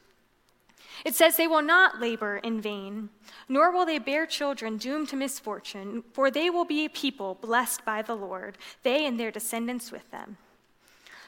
It 1.05 1.15
says 1.15 1.37
they 1.37 1.47
will 1.47 1.61
not 1.61 2.01
labor 2.01 2.37
in 2.37 2.61
vain, 2.61 3.09
nor 3.47 3.71
will 3.71 3.85
they 3.85 3.99
bear 3.99 4.25
children 4.25 4.77
doomed 4.77 5.09
to 5.09 5.15
misfortune, 5.15 6.03
for 6.13 6.31
they 6.31 6.49
will 6.49 6.65
be 6.65 6.85
a 6.85 6.89
people 6.89 7.35
blessed 7.35 7.85
by 7.85 8.01
the 8.01 8.15
Lord, 8.15 8.57
they 8.83 9.05
and 9.05 9.19
their 9.19 9.31
descendants 9.31 9.91
with 9.91 10.09
them. 10.11 10.37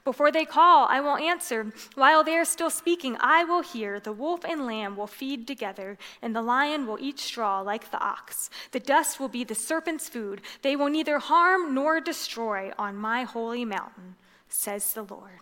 Before 0.03 0.31
they 0.31 0.45
call, 0.45 0.87
I 0.89 1.01
will 1.01 1.17
answer. 1.17 1.73
While 1.95 2.23
they 2.23 2.37
are 2.37 2.45
still 2.45 2.69
speaking, 2.69 3.17
I 3.19 3.43
will 3.43 3.61
hear. 3.61 3.99
The 3.99 4.13
wolf 4.13 4.45
and 4.45 4.65
lamb 4.65 4.95
will 4.95 5.07
feed 5.07 5.45
together, 5.45 5.97
and 6.21 6.35
the 6.35 6.41
lion 6.41 6.87
will 6.87 6.97
eat 6.99 7.19
straw 7.19 7.61
like 7.61 7.91
the 7.91 7.99
ox. 7.99 8.49
The 8.71 8.79
dust 8.79 9.19
will 9.19 9.27
be 9.27 9.43
the 9.43 9.55
serpent's 9.55 10.07
food. 10.07 10.41
They 10.61 10.75
will 10.75 10.89
neither 10.89 11.19
harm 11.19 11.75
nor 11.75 11.99
destroy 11.99 12.71
on 12.77 12.95
my 12.95 13.23
holy 13.23 13.65
mountain, 13.65 14.15
says 14.47 14.93
the 14.93 15.03
Lord. 15.03 15.41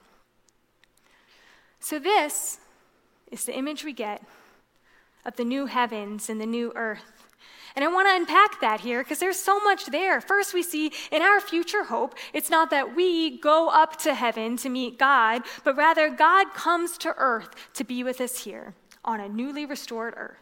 So, 1.80 2.00
this 2.00 2.60
is 3.32 3.46
the 3.46 3.58
image 3.58 3.84
we 3.84 3.94
get 3.94 4.22
of 5.26 5.36
the 5.36 5.46
new 5.46 5.66
heavens 5.66 6.30
and 6.30 6.40
the 6.40 6.46
new 6.46 6.72
earth. 6.76 7.28
And 7.76 7.86
I 7.86 7.90
want 7.90 8.08
to 8.08 8.16
unpack 8.16 8.60
that 8.62 8.80
here 8.80 9.04
because 9.04 9.20
there's 9.20 9.38
so 9.38 9.60
much 9.60 9.86
there. 9.86 10.20
First, 10.20 10.54
we 10.54 10.64
see 10.64 10.92
in 11.12 11.22
our 11.22 11.40
future 11.40 11.84
hope, 11.84 12.16
it's 12.34 12.50
not 12.50 12.72
that 12.72 12.96
we 12.96 13.40
go 13.40 13.70
up 13.70 13.98
to 13.98 14.16
heaven 14.16 14.58
to 14.58 14.70
meet 14.70 14.98
God, 14.98 15.44
but 15.64 15.78
rather 15.78 16.10
God 16.10 16.54
comes 16.56 16.98
to 17.00 17.14
earth 17.18 17.50
to 17.76 17.84
be 17.84 18.04
with 18.04 18.20
us 18.20 18.40
here 18.40 18.74
on 19.06 19.20
a 19.20 19.30
newly 19.30 19.66
restored 19.66 20.16
earth, 20.18 20.40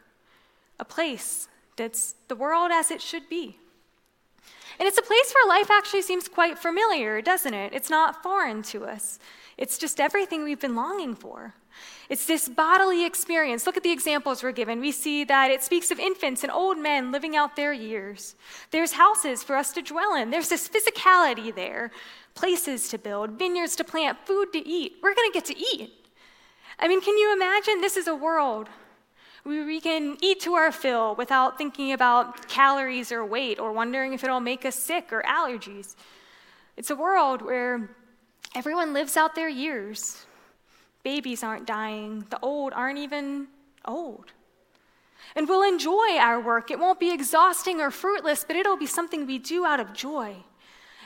a 0.79 0.85
place 0.85 1.49
that's 1.75 2.15
the 2.29 2.35
world 2.35 2.71
as 2.71 2.89
it 2.89 3.01
should 3.01 3.27
be. 3.27 3.57
And 4.79 4.87
it's 4.87 4.97
a 4.97 5.01
place 5.01 5.33
where 5.33 5.57
life 5.57 5.69
actually 5.69 6.03
seems 6.03 6.27
quite 6.27 6.57
familiar, 6.57 7.21
doesn't 7.21 7.53
it? 7.53 7.73
It's 7.73 7.89
not 7.89 8.23
foreign 8.23 8.61
to 8.63 8.85
us. 8.85 9.19
It's 9.57 9.77
just 9.77 9.99
everything 9.99 10.43
we've 10.43 10.59
been 10.59 10.75
longing 10.75 11.15
for. 11.15 11.53
It's 12.09 12.25
this 12.25 12.47
bodily 12.47 13.05
experience. 13.05 13.65
Look 13.65 13.77
at 13.77 13.83
the 13.83 13.91
examples 13.91 14.43
we're 14.43 14.51
given. 14.51 14.79
We 14.79 14.91
see 14.91 15.23
that 15.23 15.49
it 15.49 15.63
speaks 15.63 15.89
of 15.89 15.99
infants 15.99 16.43
and 16.43 16.51
old 16.51 16.77
men 16.77 17.11
living 17.11 17.35
out 17.35 17.55
their 17.55 17.73
years. 17.73 18.35
There's 18.71 18.93
houses 18.93 19.41
for 19.41 19.55
us 19.55 19.73
to 19.73 19.81
dwell 19.81 20.15
in, 20.15 20.29
there's 20.29 20.49
this 20.49 20.69
physicality 20.69 21.53
there, 21.53 21.91
places 22.35 22.89
to 22.89 22.97
build, 22.97 23.31
vineyards 23.31 23.75
to 23.77 23.83
plant, 23.83 24.19
food 24.25 24.53
to 24.53 24.67
eat. 24.67 24.97
We're 25.01 25.15
going 25.15 25.31
to 25.31 25.33
get 25.33 25.45
to 25.45 25.57
eat. 25.57 25.93
I 26.77 26.87
mean, 26.87 27.01
can 27.01 27.17
you 27.17 27.33
imagine? 27.33 27.81
This 27.81 27.97
is 27.97 28.07
a 28.07 28.15
world 28.15 28.69
where 29.43 29.65
we 29.65 29.79
can 29.79 30.17
eat 30.21 30.41
to 30.41 30.53
our 30.53 30.71
fill 30.71 31.15
without 31.15 31.57
thinking 31.57 31.93
about 31.93 32.47
calories 32.49 33.11
or 33.11 33.23
weight 33.23 33.59
or 33.59 33.71
wondering 33.71 34.13
if 34.13 34.23
it'll 34.23 34.39
make 34.39 34.65
us 34.65 34.75
sick 34.75 35.13
or 35.13 35.21
allergies. 35.23 35.95
It's 36.77 36.89
a 36.89 36.95
world 36.95 37.41
where 37.41 37.89
everyone 38.53 38.93
lives 38.93 39.15
out 39.15 39.35
their 39.35 39.49
years 39.49 40.25
Babies 41.05 41.43
aren't 41.43 41.67
dying, 41.67 42.25
the 42.31 42.39
old 42.41 42.73
aren't 42.73 42.97
even 42.97 43.45
old. 43.85 44.31
And 45.35 45.47
we'll 45.47 45.61
enjoy 45.61 46.17
our 46.17 46.41
work. 46.41 46.71
It 46.71 46.79
won't 46.79 46.99
be 46.99 47.13
exhausting 47.13 47.79
or 47.79 47.91
fruitless, 47.91 48.43
but 48.43 48.55
it'll 48.55 48.75
be 48.75 48.87
something 48.87 49.27
we 49.27 49.37
do 49.37 49.67
out 49.67 49.79
of 49.79 49.93
joy. 49.93 50.37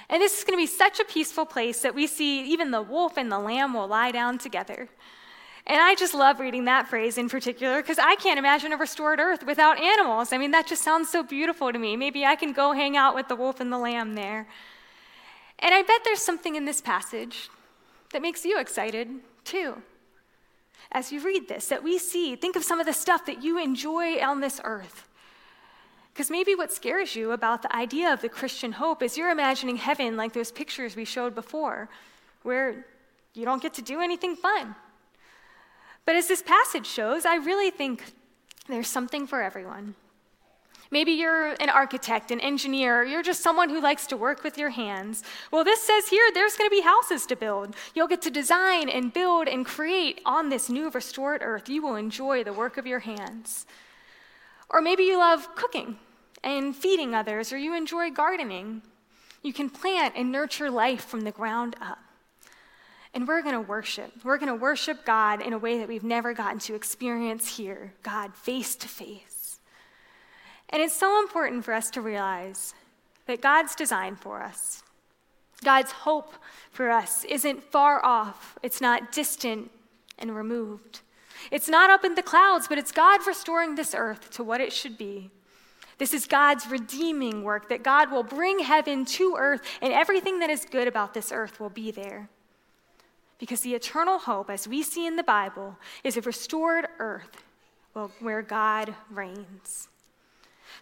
And 0.09 0.21
this 0.21 0.37
is 0.37 0.45
going 0.45 0.57
to 0.57 0.63
be 0.63 0.67
such 0.67 1.01
a 1.01 1.03
peaceful 1.03 1.45
place 1.45 1.81
that 1.81 1.93
we 1.93 2.07
see 2.07 2.49
even 2.49 2.71
the 2.71 2.81
wolf 2.81 3.17
and 3.17 3.29
the 3.29 3.39
lamb 3.39 3.73
will 3.73 3.89
lie 3.89 4.11
down 4.11 4.37
together. 4.37 4.87
And 5.67 5.81
I 5.81 5.95
just 5.95 6.13
love 6.13 6.39
reading 6.39 6.63
that 6.63 6.87
phrase 6.87 7.17
in 7.17 7.27
particular 7.27 7.81
because 7.81 7.99
I 7.99 8.15
can't 8.15 8.39
imagine 8.39 8.71
a 8.71 8.77
restored 8.77 9.19
earth 9.19 9.45
without 9.45 9.81
animals. 9.81 10.31
I 10.31 10.37
mean, 10.37 10.51
that 10.51 10.65
just 10.65 10.81
sounds 10.81 11.09
so 11.09 11.23
beautiful 11.23 11.73
to 11.73 11.77
me. 11.77 11.97
Maybe 11.97 12.25
I 12.25 12.37
can 12.37 12.53
go 12.53 12.71
hang 12.71 12.95
out 12.95 13.15
with 13.15 13.27
the 13.27 13.35
wolf 13.35 13.59
and 13.59 13.69
the 13.69 13.77
lamb 13.77 14.15
there. 14.15 14.47
And 15.59 15.75
I 15.75 15.81
bet 15.81 16.05
there's 16.05 16.21
something 16.21 16.55
in 16.55 16.63
this 16.63 16.79
passage 16.79 17.49
that 18.13 18.21
makes 18.21 18.45
you 18.45 18.57
excited 18.57 19.09
too 19.43 19.83
as 20.91 21.11
you 21.11 21.19
read 21.21 21.47
this, 21.47 21.67
that 21.67 21.83
we 21.83 21.97
see, 21.99 22.35
think 22.35 22.55
of 22.55 22.63
some 22.63 22.79
of 22.79 22.85
the 22.85 22.93
stuff 22.93 23.25
that 23.25 23.43
you 23.43 23.61
enjoy 23.61 24.19
on 24.19 24.41
this 24.41 24.59
earth. 24.63 25.07
Because 26.13 26.31
maybe 26.31 26.55
what 26.55 26.71
scares 26.73 27.15
you 27.15 27.31
about 27.31 27.61
the 27.61 27.73
idea 27.75 28.11
of 28.11 28.21
the 28.21 28.29
Christian 28.29 28.71
hope 28.73 29.03
is 29.03 29.17
you're 29.17 29.29
imagining 29.29 29.77
heaven 29.77 30.17
like 30.17 30.33
those 30.33 30.51
pictures 30.51 30.95
we 30.95 31.05
showed 31.05 31.35
before, 31.35 31.89
where 32.43 32.85
you 33.33 33.45
don't 33.45 33.61
get 33.61 33.75
to 33.75 33.81
do 33.81 34.01
anything 34.01 34.35
fun. 34.35 34.75
But 36.05 36.15
as 36.15 36.27
this 36.27 36.41
passage 36.41 36.87
shows, 36.87 37.25
I 37.25 37.35
really 37.35 37.69
think 37.69 38.03
there's 38.67 38.87
something 38.87 39.27
for 39.27 39.41
everyone. 39.41 39.95
Maybe 40.91 41.11
you're 41.11 41.49
an 41.59 41.69
architect, 41.69 42.31
an 42.31 42.39
engineer, 42.39 43.03
you're 43.03 43.21
just 43.21 43.43
someone 43.43 43.69
who 43.69 43.79
likes 43.79 44.07
to 44.07 44.17
work 44.17 44.43
with 44.43 44.57
your 44.57 44.71
hands. 44.71 45.23
Well, 45.51 45.63
this 45.63 45.81
says 45.81 46.07
here 46.09 46.31
there's 46.33 46.55
going 46.55 46.69
to 46.69 46.75
be 46.75 46.81
houses 46.81 47.27
to 47.27 47.35
build. 47.35 47.75
You'll 47.93 48.07
get 48.07 48.23
to 48.23 48.31
design 48.31 48.89
and 48.89 49.13
build 49.13 49.47
and 49.47 49.65
create 49.65 50.19
on 50.25 50.49
this 50.49 50.67
new 50.67 50.89
restored 50.89 51.41
earth. 51.43 51.69
You 51.69 51.83
will 51.83 51.95
enjoy 51.95 52.43
the 52.43 52.53
work 52.53 52.77
of 52.77 52.87
your 52.87 52.99
hands. 52.99 53.67
Or 54.69 54.81
maybe 54.81 55.03
you 55.03 55.19
love 55.19 55.55
cooking 55.55 55.97
and 56.43 56.75
feeding 56.75 57.13
others, 57.13 57.53
or 57.53 57.57
you 57.57 57.75
enjoy 57.75 58.09
gardening. 58.09 58.81
You 59.43 59.53
can 59.53 59.69
plant 59.69 60.15
and 60.17 60.31
nurture 60.31 60.71
life 60.71 61.05
from 61.05 61.21
the 61.21 61.31
ground 61.31 61.75
up. 61.81 61.99
And 63.13 63.27
we're 63.27 63.41
going 63.41 63.55
to 63.55 63.61
worship. 63.61 64.11
We're 64.23 64.37
going 64.37 64.49
to 64.49 64.55
worship 64.55 65.05
God 65.05 65.41
in 65.41 65.53
a 65.53 65.57
way 65.57 65.79
that 65.79 65.87
we've 65.87 66.03
never 66.03 66.33
gotten 66.33 66.59
to 66.59 66.75
experience 66.75 67.57
here 67.57 67.93
God 68.03 68.35
face 68.35 68.75
to 68.77 68.87
face. 68.87 69.28
And 70.69 70.81
it's 70.81 70.95
so 70.95 71.19
important 71.19 71.65
for 71.65 71.73
us 71.73 71.89
to 71.91 72.01
realize 72.01 72.73
that 73.25 73.41
God's 73.41 73.75
design 73.75 74.15
for 74.15 74.41
us, 74.41 74.83
God's 75.63 75.91
hope 75.91 76.35
for 76.71 76.89
us, 76.89 77.25
isn't 77.25 77.63
far 77.63 78.03
off, 78.05 78.57
it's 78.63 78.81
not 78.81 79.11
distant 79.11 79.71
and 80.17 80.35
removed. 80.35 81.01
It's 81.51 81.69
not 81.69 81.89
up 81.89 82.03
in 82.03 82.15
the 82.15 82.23
clouds, 82.23 82.67
but 82.67 82.77
it's 82.77 82.91
God 82.91 83.25
restoring 83.25 83.75
this 83.75 83.95
earth 83.95 84.29
to 84.31 84.43
what 84.43 84.61
it 84.61 84.73
should 84.73 84.97
be. 84.97 85.31
This 85.97 86.13
is 86.13 86.27
God's 86.27 86.67
redeeming 86.67 87.43
work, 87.43 87.67
that 87.69 87.83
God 87.83 88.09
will 88.09 88.23
bring 88.23 88.59
heaven 88.59 89.03
to 89.05 89.35
earth, 89.37 89.61
and 89.81 89.91
everything 89.91 90.39
that 90.39 90.49
is 90.49 90.65
good 90.65 90.87
about 90.87 91.13
this 91.13 91.31
earth 91.31 91.59
will 91.59 91.69
be 91.69 91.91
there. 91.91 92.29
Because 93.37 93.61
the 93.61 93.75
eternal 93.75 94.17
hope, 94.17 94.49
as 94.49 94.67
we 94.67 94.81
see 94.81 95.05
in 95.05 95.17
the 95.17 95.23
Bible, 95.23 95.77
is 96.03 96.15
a 96.15 96.21
restored 96.21 96.87
earth 96.99 97.43
where 98.19 98.41
God 98.41 98.95
reigns. 99.09 99.88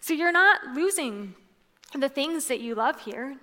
So 0.00 0.14
you're 0.14 0.32
not 0.32 0.74
losing 0.74 1.34
the 1.94 2.08
things 2.08 2.46
that 2.46 2.60
you 2.60 2.74
love 2.74 3.00
here. 3.00 3.36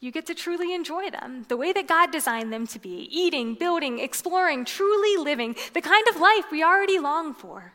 You 0.00 0.10
get 0.10 0.26
to 0.26 0.34
truly 0.34 0.74
enjoy 0.74 1.10
them 1.10 1.46
the 1.48 1.56
way 1.56 1.72
that 1.72 1.88
God 1.88 2.10
designed 2.10 2.52
them 2.52 2.66
to 2.68 2.78
be 2.78 3.08
eating, 3.10 3.54
building, 3.54 3.98
exploring, 3.98 4.64
truly 4.64 5.22
living 5.22 5.56
the 5.72 5.80
kind 5.80 6.06
of 6.08 6.20
life 6.20 6.44
we 6.50 6.62
already 6.62 6.98
long 6.98 7.32
for. 7.34 7.72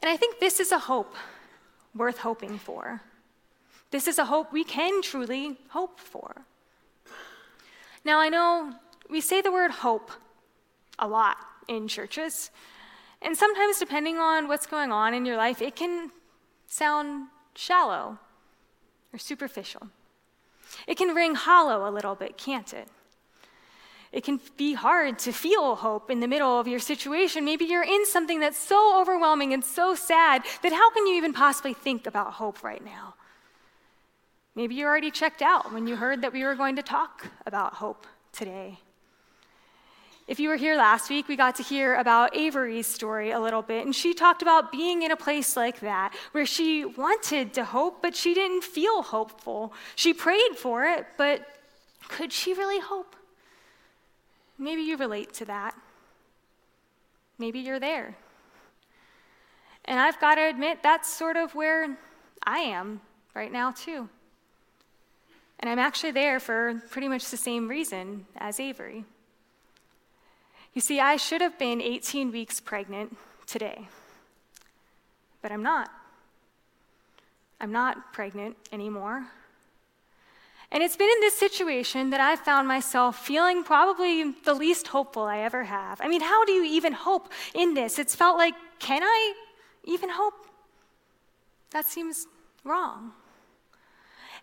And 0.00 0.10
I 0.10 0.16
think 0.16 0.38
this 0.38 0.60
is 0.60 0.72
a 0.72 0.78
hope 0.78 1.14
worth 1.94 2.18
hoping 2.18 2.58
for. 2.58 3.00
This 3.90 4.06
is 4.06 4.18
a 4.18 4.26
hope 4.26 4.52
we 4.52 4.64
can 4.64 5.00
truly 5.02 5.56
hope 5.68 5.98
for. 5.98 6.42
Now, 8.04 8.20
I 8.20 8.28
know 8.28 8.74
we 9.08 9.20
say 9.20 9.40
the 9.40 9.52
word 9.52 9.70
hope 9.70 10.10
a 10.98 11.08
lot 11.08 11.36
in 11.68 11.88
churches. 11.88 12.50
And 13.20 13.36
sometimes, 13.36 13.78
depending 13.78 14.18
on 14.18 14.48
what's 14.48 14.66
going 14.66 14.92
on 14.92 15.12
in 15.14 15.26
your 15.26 15.36
life, 15.36 15.60
it 15.60 15.74
can 15.74 16.10
sound 16.66 17.28
shallow 17.54 18.18
or 19.12 19.18
superficial. 19.18 19.88
It 20.86 20.96
can 20.96 21.14
ring 21.14 21.34
hollow 21.34 21.88
a 21.88 21.90
little 21.90 22.14
bit, 22.14 22.36
can't 22.36 22.72
it? 22.72 22.88
It 24.10 24.24
can 24.24 24.40
be 24.56 24.74
hard 24.74 25.18
to 25.20 25.32
feel 25.32 25.76
hope 25.76 26.10
in 26.10 26.20
the 26.20 26.28
middle 26.28 26.58
of 26.58 26.66
your 26.66 26.78
situation. 26.78 27.44
Maybe 27.44 27.66
you're 27.66 27.82
in 27.82 28.06
something 28.06 28.40
that's 28.40 28.58
so 28.58 28.98
overwhelming 28.98 29.52
and 29.52 29.62
so 29.62 29.94
sad 29.94 30.44
that 30.62 30.72
how 30.72 30.90
can 30.90 31.06
you 31.06 31.14
even 31.14 31.32
possibly 31.32 31.74
think 31.74 32.06
about 32.06 32.34
hope 32.34 32.62
right 32.62 32.82
now? 32.82 33.14
Maybe 34.54 34.76
you 34.76 34.86
already 34.86 35.10
checked 35.10 35.42
out 35.42 35.72
when 35.72 35.86
you 35.86 35.96
heard 35.96 36.22
that 36.22 36.32
we 36.32 36.42
were 36.42 36.54
going 36.54 36.76
to 36.76 36.82
talk 36.82 37.26
about 37.46 37.74
hope 37.74 38.06
today. 38.32 38.78
If 40.28 40.38
you 40.38 40.50
were 40.50 40.56
here 40.56 40.76
last 40.76 41.08
week, 41.08 41.26
we 41.26 41.36
got 41.36 41.54
to 41.54 41.62
hear 41.62 41.94
about 41.94 42.36
Avery's 42.36 42.86
story 42.86 43.30
a 43.30 43.40
little 43.40 43.62
bit, 43.62 43.86
and 43.86 43.96
she 43.96 44.12
talked 44.12 44.42
about 44.42 44.70
being 44.70 45.02
in 45.02 45.10
a 45.10 45.16
place 45.16 45.56
like 45.56 45.80
that 45.80 46.14
where 46.32 46.44
she 46.44 46.84
wanted 46.84 47.54
to 47.54 47.64
hope, 47.64 48.02
but 48.02 48.14
she 48.14 48.34
didn't 48.34 48.62
feel 48.62 49.00
hopeful. 49.00 49.72
She 49.96 50.12
prayed 50.12 50.54
for 50.54 50.84
it, 50.84 51.06
but 51.16 51.46
could 52.08 52.30
she 52.30 52.52
really 52.52 52.78
hope? 52.78 53.16
Maybe 54.58 54.82
you 54.82 54.98
relate 54.98 55.32
to 55.34 55.46
that. 55.46 55.74
Maybe 57.38 57.60
you're 57.60 57.80
there. 57.80 58.14
And 59.86 59.98
I've 59.98 60.20
got 60.20 60.34
to 60.34 60.42
admit, 60.42 60.82
that's 60.82 61.08
sort 61.10 61.38
of 61.38 61.54
where 61.54 61.96
I 62.42 62.58
am 62.58 63.00
right 63.34 63.50
now, 63.50 63.70
too. 63.70 64.10
And 65.60 65.70
I'm 65.70 65.78
actually 65.78 66.10
there 66.10 66.38
for 66.38 66.82
pretty 66.90 67.08
much 67.08 67.30
the 67.30 67.38
same 67.38 67.66
reason 67.66 68.26
as 68.36 68.60
Avery. 68.60 69.06
You 70.78 70.82
see, 70.82 71.00
I 71.00 71.16
should 71.16 71.40
have 71.40 71.58
been 71.58 71.82
18 71.82 72.30
weeks 72.30 72.60
pregnant 72.60 73.16
today, 73.48 73.88
but 75.42 75.50
I'm 75.50 75.64
not. 75.64 75.90
I'm 77.60 77.72
not 77.72 78.12
pregnant 78.12 78.56
anymore. 78.70 79.26
And 80.70 80.80
it's 80.80 80.96
been 80.96 81.10
in 81.10 81.20
this 81.20 81.36
situation 81.36 82.10
that 82.10 82.20
I've 82.20 82.38
found 82.38 82.68
myself 82.68 83.18
feeling 83.18 83.64
probably 83.64 84.30
the 84.44 84.54
least 84.54 84.86
hopeful 84.86 85.24
I 85.24 85.38
ever 85.38 85.64
have. 85.64 86.00
I 86.00 86.06
mean, 86.06 86.20
how 86.20 86.44
do 86.44 86.52
you 86.52 86.62
even 86.62 86.92
hope 86.92 87.32
in 87.54 87.74
this? 87.74 87.98
It's 87.98 88.14
felt 88.14 88.38
like, 88.38 88.54
can 88.78 89.02
I 89.02 89.34
even 89.82 90.10
hope? 90.10 90.46
That 91.72 91.86
seems 91.86 92.28
wrong. 92.62 93.14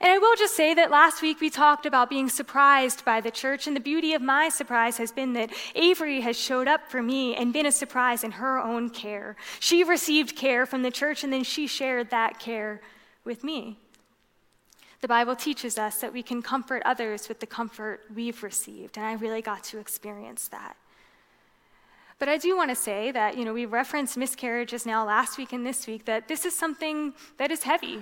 And 0.02 0.12
I 0.12 0.18
will 0.18 0.36
just 0.36 0.56
say 0.56 0.74
that 0.74 0.92
last 0.92 1.22
week 1.22 1.40
we 1.40 1.50
talked 1.50 1.86
about 1.86 2.10
being 2.10 2.30
surprised 2.30 3.06
by 3.06 3.22
the 3.22 3.32
church, 3.32 3.66
and 3.66 3.76
the 3.76 3.82
beauty 3.82 4.14
of 4.14 4.22
my 4.22 4.50
surprise 4.50 4.98
has 4.98 5.12
been 5.12 5.34
that 5.34 5.52
Avery 5.74 6.22
has 6.22 6.38
showed 6.38 6.68
up 6.68 6.90
for 6.90 7.02
me 7.02 7.36
and 7.36 7.54
been 7.54 7.66
a 7.66 7.72
surprise 7.72 8.24
in 8.24 8.32
her 8.32 8.60
own 8.60 8.90
care. 8.90 9.36
She 9.60 9.84
received 9.84 10.36
care 10.36 10.66
from 10.66 10.82
the 10.82 10.92
church, 10.92 11.24
and 11.24 11.32
then 11.32 11.44
she 11.44 11.66
shared 11.68 12.10
that 12.10 12.40
care 12.40 12.82
with 13.24 13.44
me. 13.44 13.80
The 15.02 15.08
Bible 15.08 15.36
teaches 15.36 15.78
us 15.78 16.02
that 16.02 16.14
we 16.14 16.24
can 16.24 16.42
comfort 16.42 16.82
others 16.86 17.30
with 17.30 17.40
the 17.40 17.46
comfort 17.46 18.02
we've 18.14 18.42
received, 18.44 18.98
and 18.98 19.06
I 19.06 19.14
really 19.14 19.42
got 19.42 19.64
to 19.66 19.78
experience 19.78 20.48
that. 20.50 20.76
But 22.18 22.30
I 22.30 22.38
do 22.38 22.56
want 22.56 22.70
to 22.70 22.76
say 22.76 23.12
that, 23.12 23.38
you 23.38 23.46
know, 23.46 23.54
we 23.54 23.66
referenced 23.66 24.18
miscarriages 24.18 24.86
now 24.86 25.06
last 25.06 25.38
week 25.38 25.54
and 25.54 25.66
this 25.66 25.86
week, 25.86 26.06
that 26.06 26.28
this 26.28 26.46
is 26.46 26.56
something 26.56 27.14
that 27.38 27.52
is 27.52 27.64
heavy. 27.64 28.02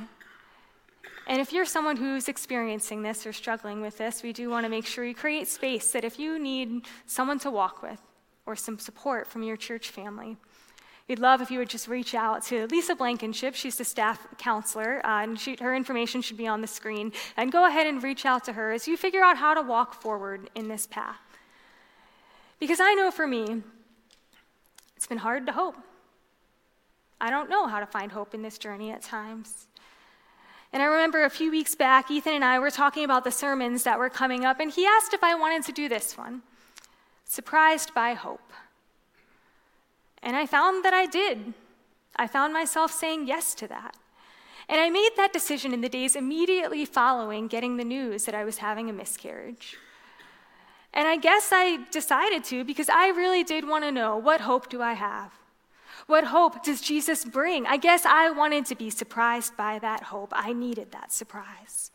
And 1.28 1.40
if 1.40 1.54
you're 1.54 1.66
someone 1.66 1.98
who's 1.98 2.28
experiencing 2.28 3.02
this 3.02 3.26
or 3.26 3.34
struggling 3.34 3.82
with 3.82 3.98
this, 3.98 4.24
we 4.24 4.34
do 4.34 4.50
want 4.50 4.66
to 4.66 4.70
make 4.70 4.86
sure 4.86 5.06
you 5.06 5.16
create 5.16 5.48
space 5.48 5.92
that 5.92 6.04
if 6.04 6.20
you 6.20 6.38
need 6.38 6.86
someone 7.06 7.40
to 7.40 7.52
walk 7.52 7.82
with 7.82 8.02
or 8.46 8.56
some 8.56 8.78
support 8.78 9.28
from 9.28 9.44
your 9.44 9.56
church 9.56 9.90
family, 9.90 10.38
We'd 11.08 11.20
love 11.20 11.42
if 11.42 11.52
you 11.52 11.60
would 11.60 11.70
just 11.70 11.90
reach 11.90 12.16
out 12.16 12.44
to 12.46 12.66
Lisa 12.68 12.96
Blankenship. 12.96 13.56
She's 13.56 13.76
the 13.76 13.84
staff 13.84 14.26
counselor, 14.38 15.06
uh, 15.06 15.24
and 15.24 15.38
she, 15.38 15.58
her 15.60 15.76
information 15.76 16.22
should 16.22 16.38
be 16.38 16.48
on 16.48 16.62
the 16.62 16.68
screen. 16.68 17.12
And 17.36 17.52
go 17.52 17.68
ahead 17.68 17.88
and 17.88 18.02
reach 18.02 18.26
out 18.26 18.46
to 18.46 18.54
her 18.54 18.72
as 18.72 18.88
you 18.88 18.96
figure 18.96 19.22
out 19.22 19.38
how 19.38 19.54
to 19.54 19.62
walk 19.62 20.02
forward 20.02 20.50
in 20.56 20.70
this 20.70 20.88
path. 20.88 21.20
Because 22.58 22.80
I 22.80 22.94
know 22.94 23.12
for 23.12 23.28
me, 23.28 23.64
it's 24.96 25.06
been 25.06 25.18
hard 25.18 25.46
to 25.48 25.52
hope. 25.52 25.76
I 27.20 27.30
don't 27.30 27.50
know 27.50 27.68
how 27.68 27.82
to 27.82 27.86
find 27.86 28.12
hope 28.12 28.34
in 28.34 28.42
this 28.42 28.58
journey 28.58 28.92
at 28.92 29.02
times. 29.02 29.68
And 30.74 30.82
I 30.82 30.88
remember 30.88 31.24
a 31.24 31.30
few 31.30 31.52
weeks 31.52 31.76
back, 31.76 32.10
Ethan 32.10 32.34
and 32.34 32.44
I 32.44 32.58
were 32.58 32.72
talking 32.72 33.06
about 33.06 33.24
the 33.24 33.32
sermons 33.32 33.84
that 33.84 34.00
were 34.00 34.10
coming 34.10 34.44
up, 34.44 34.60
and 34.60 34.72
he 34.72 34.88
asked 34.88 35.14
if 35.14 35.24
I 35.24 35.36
wanted 35.36 35.64
to 35.66 35.72
do 35.72 35.88
this 35.88 36.18
one 36.18 36.42
Surprised 37.26 37.94
by 37.94 38.14
Hope. 38.16 38.52
And 40.24 40.36
I 40.36 40.48
found 40.48 40.84
that 40.84 40.94
I 40.94 41.06
did. 41.06 41.54
I 42.16 42.26
found 42.26 42.54
myself 42.54 42.92
saying 42.92 43.28
yes 43.28 43.54
to 43.56 43.68
that. 43.68 43.96
And 44.68 44.82
I 44.82 44.90
made 44.90 45.12
that 45.16 45.34
decision 45.34 45.74
in 45.74 45.82
the 45.82 45.90
days 45.90 46.16
immediately 46.16 46.86
following 46.86 47.48
getting 47.48 47.78
the 47.78 47.84
news 47.84 48.26
that 48.26 48.34
I 48.34 48.44
was 48.44 48.58
having 48.58 48.90
a 48.90 48.94
miscarriage. 48.94 49.78
And 50.94 51.08
I 51.08 51.18
guess 51.18 51.50
I 51.52 51.84
decided 51.92 52.44
to 52.46 52.64
because 52.64 52.90
I 52.90 53.10
really 53.10 53.44
did 53.44 53.68
want 53.68 53.84
to 53.84 53.92
know 53.92 54.18
what 54.18 54.42
hope 54.42 54.70
do 54.70 54.82
I 54.82 54.94
have? 54.94 55.34
What 56.08 56.26
hope 56.26 56.64
does 56.64 56.82
Jesus 56.82 57.24
bring? 57.24 57.66
I 57.66 57.78
guess 57.78 58.06
I 58.06 58.30
wanted 58.30 58.66
to 58.68 58.76
be 58.76 58.90
surprised 58.90 59.56
by 59.56 59.80
that 59.80 60.04
hope. 60.04 60.34
I 60.34 60.54
needed 60.54 60.92
that 60.92 61.12
surprise. 61.12 61.92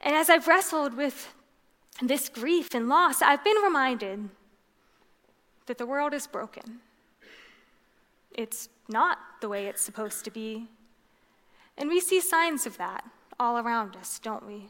And 0.00 0.14
as 0.14 0.30
I've 0.30 0.46
wrestled 0.46 0.94
with 0.94 1.34
this 2.00 2.28
grief 2.28 2.74
and 2.74 2.88
loss, 2.88 3.22
I've 3.22 3.44
been 3.44 3.56
reminded 3.62 4.28
that 5.66 5.78
the 5.78 5.86
world 5.86 6.14
is 6.14 6.26
broken. 6.26 6.80
It's 8.32 8.68
not 8.88 9.18
the 9.40 9.48
way 9.48 9.66
it's 9.66 9.82
supposed 9.82 10.24
to 10.24 10.30
be. 10.30 10.68
And 11.76 11.88
we 11.88 12.00
see 12.00 12.20
signs 12.20 12.66
of 12.66 12.76
that 12.78 13.04
all 13.38 13.58
around 13.58 13.96
us, 13.96 14.18
don't 14.18 14.46
we? 14.46 14.68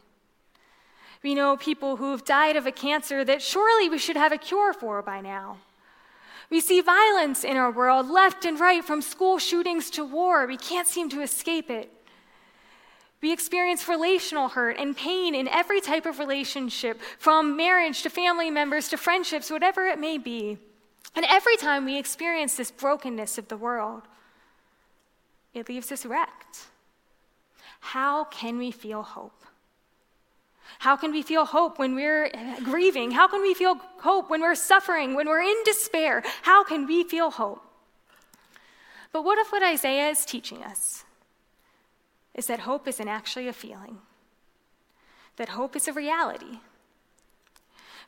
We 1.23 1.35
know 1.35 1.57
people 1.57 1.97
who've 1.97 2.25
died 2.25 2.57
of 2.57 2.67
a 2.67 2.73
cancer 2.73 3.25
that 3.25 3.43
surely 3.43 3.88
we 3.88 3.99
should 3.99 4.17
have 4.17 4.33
a 4.33 4.38
cure 4.38 4.73
for 4.73 5.03
by 5.03 5.21
now. 5.21 5.59
We 6.53 6.61
see 6.61 6.83
violence 6.83 7.45
in 7.45 7.57
our 7.57 7.71
world, 7.71 8.11
left 8.11 8.45
and 8.45 8.61
right, 8.61 8.85
from 8.85 9.01
school 9.01 9.38
shootings 9.38 9.88
to 9.93 10.05
war. 10.05 10.47
We 10.47 10.59
can't 10.59 10.87
seem 10.87 11.09
to 11.09 11.23
escape 11.23 11.71
it. 11.71 11.91
We 13.23 13.33
experience 13.33 13.88
relational 13.88 14.49
hurt 14.49 14.77
and 14.79 14.95
pain 14.95 15.35
in 15.35 15.49
every 15.49 15.81
type 15.81 16.05
of 16.05 16.19
relationship, 16.19 17.01
from 17.19 17.57
marriage 17.57 18.03
to 18.03 18.11
family 18.11 18.51
members 18.51 18.88
to 18.91 18.99
friendships, 18.99 19.51
whatever 19.51 19.87
it 19.87 19.99
may 19.99 20.19
be. 20.19 20.59
And 21.17 21.25
every 21.27 21.57
time 21.57 21.87
we 21.87 21.99
experience 21.99 22.55
this 22.55 22.71
brokenness 22.71 23.38
of 23.38 23.49
the 23.49 23.57
world, 23.57 24.03
it 25.55 25.71
leaves 25.71 25.91
us 25.91 26.05
wrecked. 26.05 26.67
How 27.81 28.25
can 28.25 28.59
we 28.59 28.71
feel 28.71 29.03
hope? 29.03 29.43
How 30.83 30.97
can 30.97 31.12
we 31.12 31.23
feel 31.23 31.45
hope 31.45 31.79
when 31.79 31.95
we're 31.95 32.29
grieving? 32.64 33.12
How 33.12 33.29
can 33.29 33.40
we 33.40 33.55
feel 33.55 33.77
hope 33.99 34.29
when 34.29 34.40
we're 34.40 34.57
suffering, 34.57 35.14
when 35.14 35.29
we're 35.29 35.40
in 35.40 35.62
despair? 35.64 36.25
How 36.42 36.64
can 36.64 36.88
we 36.88 37.05
feel 37.05 37.31
hope? 37.31 37.62
But 39.12 39.23
what 39.25 39.38
if 39.38 39.53
what 39.53 39.62
Isaiah 39.62 40.09
is 40.09 40.25
teaching 40.25 40.64
us 40.64 41.05
is 42.35 42.47
that 42.49 42.61
hope 42.61 42.88
isn't 42.88 43.07
actually 43.07 43.47
a 43.47 43.53
feeling? 43.53 43.99
That 45.37 45.51
hope 45.51 45.77
is 45.77 45.87
a 45.87 45.92
reality? 45.92 46.59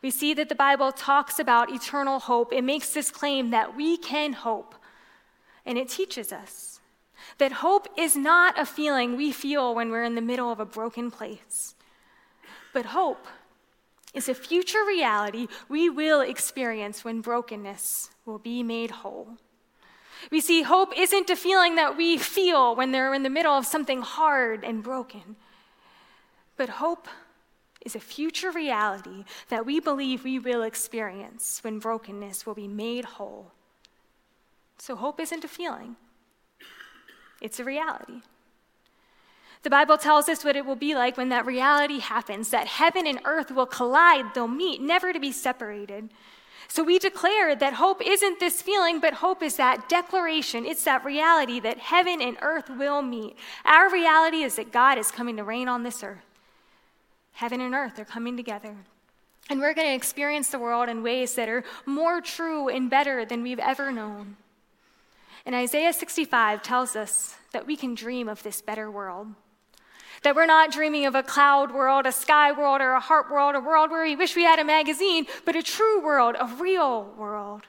we 0.02 0.10
see 0.10 0.34
that 0.34 0.48
the 0.48 0.54
Bible 0.56 0.90
talks 0.90 1.38
about 1.38 1.70
eternal 1.70 2.18
hope. 2.18 2.52
It 2.52 2.64
makes 2.64 2.92
this 2.92 3.10
claim 3.12 3.50
that 3.50 3.76
we 3.76 3.96
can 3.96 4.32
hope, 4.32 4.74
and 5.64 5.78
it 5.78 5.88
teaches 5.88 6.32
us 6.32 6.80
that 7.38 7.52
hope 7.52 7.86
is 7.96 8.16
not 8.16 8.58
a 8.58 8.66
feeling 8.66 9.16
we 9.16 9.30
feel 9.30 9.76
when 9.76 9.90
we're 9.90 10.02
in 10.02 10.16
the 10.16 10.20
middle 10.20 10.50
of 10.50 10.58
a 10.58 10.66
broken 10.66 11.10
place, 11.10 11.73
but 12.74 12.86
hope 12.86 13.26
is 14.12 14.28
a 14.28 14.34
future 14.34 14.84
reality 14.86 15.46
we 15.68 15.88
will 15.88 16.20
experience 16.20 17.04
when 17.04 17.22
brokenness 17.22 18.10
will 18.26 18.38
be 18.38 18.62
made 18.62 18.90
whole. 18.90 19.38
We 20.30 20.40
see 20.40 20.62
hope 20.62 20.92
isn't 20.96 21.30
a 21.30 21.36
feeling 21.36 21.76
that 21.76 21.96
we 21.96 22.18
feel 22.18 22.74
when 22.76 22.92
they're 22.92 23.14
in 23.14 23.22
the 23.22 23.30
middle 23.30 23.52
of 23.52 23.66
something 23.66 24.02
hard 24.02 24.64
and 24.64 24.82
broken, 24.82 25.36
but 26.56 26.68
hope 26.68 27.08
is 27.84 27.94
a 27.94 28.00
future 28.00 28.50
reality 28.50 29.24
that 29.48 29.66
we 29.66 29.78
believe 29.78 30.24
we 30.24 30.38
will 30.38 30.62
experience 30.62 31.60
when 31.62 31.78
brokenness 31.78 32.46
will 32.46 32.54
be 32.54 32.68
made 32.68 33.04
whole. 33.04 33.52
So, 34.78 34.96
hope 34.96 35.20
isn't 35.20 35.44
a 35.44 35.48
feeling, 35.48 35.96
it's 37.40 37.60
a 37.60 37.64
reality. 37.64 38.22
The 39.64 39.70
Bible 39.70 39.96
tells 39.96 40.28
us 40.28 40.44
what 40.44 40.56
it 40.56 40.66
will 40.66 40.76
be 40.76 40.94
like 40.94 41.16
when 41.16 41.30
that 41.30 41.46
reality 41.46 41.98
happens 41.98 42.50
that 42.50 42.66
heaven 42.66 43.06
and 43.06 43.18
earth 43.24 43.50
will 43.50 43.64
collide, 43.64 44.34
they'll 44.34 44.46
meet, 44.46 44.82
never 44.82 45.10
to 45.10 45.18
be 45.18 45.32
separated. 45.32 46.10
So 46.68 46.84
we 46.84 46.98
declare 46.98 47.56
that 47.56 47.72
hope 47.72 48.02
isn't 48.04 48.40
this 48.40 48.60
feeling, 48.60 49.00
but 49.00 49.14
hope 49.14 49.42
is 49.42 49.56
that 49.56 49.88
declaration. 49.88 50.66
It's 50.66 50.84
that 50.84 51.02
reality 51.02 51.60
that 51.60 51.78
heaven 51.78 52.20
and 52.20 52.36
earth 52.42 52.68
will 52.68 53.00
meet. 53.00 53.36
Our 53.64 53.90
reality 53.90 54.42
is 54.42 54.56
that 54.56 54.70
God 54.70 54.98
is 54.98 55.10
coming 55.10 55.38
to 55.38 55.44
reign 55.44 55.68
on 55.68 55.82
this 55.82 56.02
earth. 56.02 56.26
Heaven 57.32 57.62
and 57.62 57.74
earth 57.74 57.98
are 57.98 58.04
coming 58.04 58.36
together. 58.36 58.76
And 59.48 59.60
we're 59.60 59.74
going 59.74 59.88
to 59.88 59.94
experience 59.94 60.50
the 60.50 60.58
world 60.58 60.90
in 60.90 61.02
ways 61.02 61.36
that 61.36 61.48
are 61.48 61.64
more 61.86 62.20
true 62.20 62.68
and 62.68 62.90
better 62.90 63.24
than 63.24 63.42
we've 63.42 63.58
ever 63.58 63.90
known. 63.90 64.36
And 65.46 65.54
Isaiah 65.54 65.92
65 65.94 66.62
tells 66.62 66.96
us 66.96 67.36
that 67.52 67.66
we 67.66 67.76
can 67.76 67.94
dream 67.94 68.28
of 68.28 68.42
this 68.42 68.60
better 68.60 68.90
world. 68.90 69.28
That 70.24 70.34
we're 70.34 70.46
not 70.46 70.72
dreaming 70.72 71.04
of 71.04 71.14
a 71.14 71.22
cloud 71.22 71.70
world, 71.70 72.06
a 72.06 72.12
sky 72.12 72.50
world, 72.50 72.80
or 72.80 72.92
a 72.92 73.00
heart 73.00 73.30
world, 73.30 73.54
a 73.54 73.60
world 73.60 73.90
where 73.90 74.04
we 74.04 74.16
wish 74.16 74.34
we 74.34 74.44
had 74.44 74.58
a 74.58 74.64
magazine, 74.64 75.26
but 75.44 75.54
a 75.54 75.62
true 75.62 76.02
world, 76.02 76.34
a 76.40 76.46
real 76.46 77.14
world. 77.18 77.64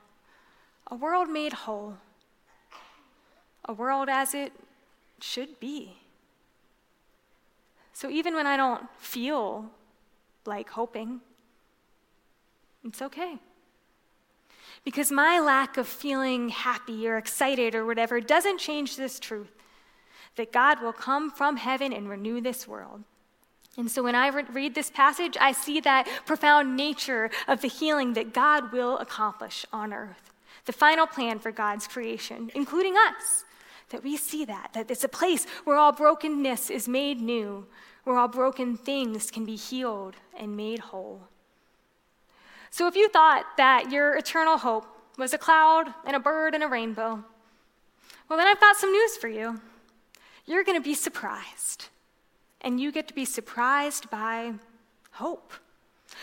A 0.88 0.96
world 0.96 1.30
made 1.30 1.52
whole. 1.52 1.98
A 3.66 3.74
world 3.74 4.08
as 4.08 4.34
it 4.34 4.54
should 5.20 5.60
be. 5.60 5.98
So 7.92 8.10
even 8.10 8.36
when 8.36 8.48
I 8.48 8.56
don't 8.56 8.84
feel 8.98 9.70
like 10.46 10.70
hoping, 10.70 11.20
it's 12.86 13.02
okay. 13.02 13.38
Because 14.86 15.12
my 15.12 15.42
lack 15.42 15.76
of 15.76 15.88
feeling 15.88 16.50
happy 16.50 17.06
or 17.06 17.18
excited 17.18 17.76
or 17.76 17.86
whatever 17.86 18.22
doesn't 18.22 18.60
change 18.60 18.96
this 18.96 19.20
truth 19.20 19.52
that 20.36 20.52
God 20.52 20.82
will 20.82 20.94
come 20.94 21.32
from 21.32 21.58
heaven 21.58 21.94
and 21.94 22.10
renew 22.10 22.42
this 22.42 22.68
world. 22.68 23.04
And 23.78 23.92
so 23.92 24.04
when 24.04 24.16
I 24.16 24.30
read 24.30 24.74
this 24.74 24.90
passage, 24.90 25.38
I 25.40 25.52
see 25.52 25.80
that 25.82 26.08
profound 26.26 26.78
nature 26.78 27.30
of 27.48 27.62
the 27.62 27.68
healing 27.68 28.14
that 28.14 28.34
God 28.34 28.72
will 28.72 28.98
accomplish 29.00 29.66
on 29.74 29.94
earth, 29.94 30.32
the 30.66 30.74
final 30.74 31.08
plan 31.08 31.40
for 31.40 31.52
God's 31.52 31.88
creation, 31.88 32.52
including 32.56 32.96
us 32.96 33.44
that 33.90 34.04
we 34.04 34.18
see 34.18 34.46
that, 34.46 34.72
that 34.74 34.90
it's 34.90 35.04
a 35.04 35.10
place 35.10 35.46
where 35.64 35.78
all 35.78 35.92
brokenness 35.92 36.70
is 36.70 36.88
made 36.88 37.22
new, 37.22 37.66
where 38.04 38.18
all 38.18 38.28
broken 38.28 38.78
things 38.78 39.30
can 39.30 39.46
be 39.46 39.56
healed 39.56 40.16
and 40.38 40.58
made 40.58 40.80
whole. 40.80 41.22
So 42.72 42.88
if 42.88 42.96
you 42.96 43.10
thought 43.10 43.46
that 43.58 43.92
your 43.92 44.18
eternal 44.18 44.58
hope 44.58 44.86
was 45.18 45.34
a 45.34 45.38
cloud 45.38 45.94
and 46.06 46.16
a 46.16 46.20
bird 46.20 46.56
and 46.56 46.64
a 46.64 46.68
rainbow, 46.68 47.24
well, 48.28 48.38
then 48.38 48.48
I've 48.48 48.60
got 48.60 48.76
some 48.76 48.92
news 48.92 49.18
for 49.18 49.28
you. 49.28 49.62
You're 50.46 50.64
going 50.64 50.78
to 50.78 50.84
be 50.84 50.94
surprised. 50.94 51.90
And 52.62 52.80
you 52.80 52.92
get 52.92 53.08
to 53.08 53.14
be 53.14 53.26
surprised 53.26 54.10
by 54.10 54.54
hope. 55.12 55.54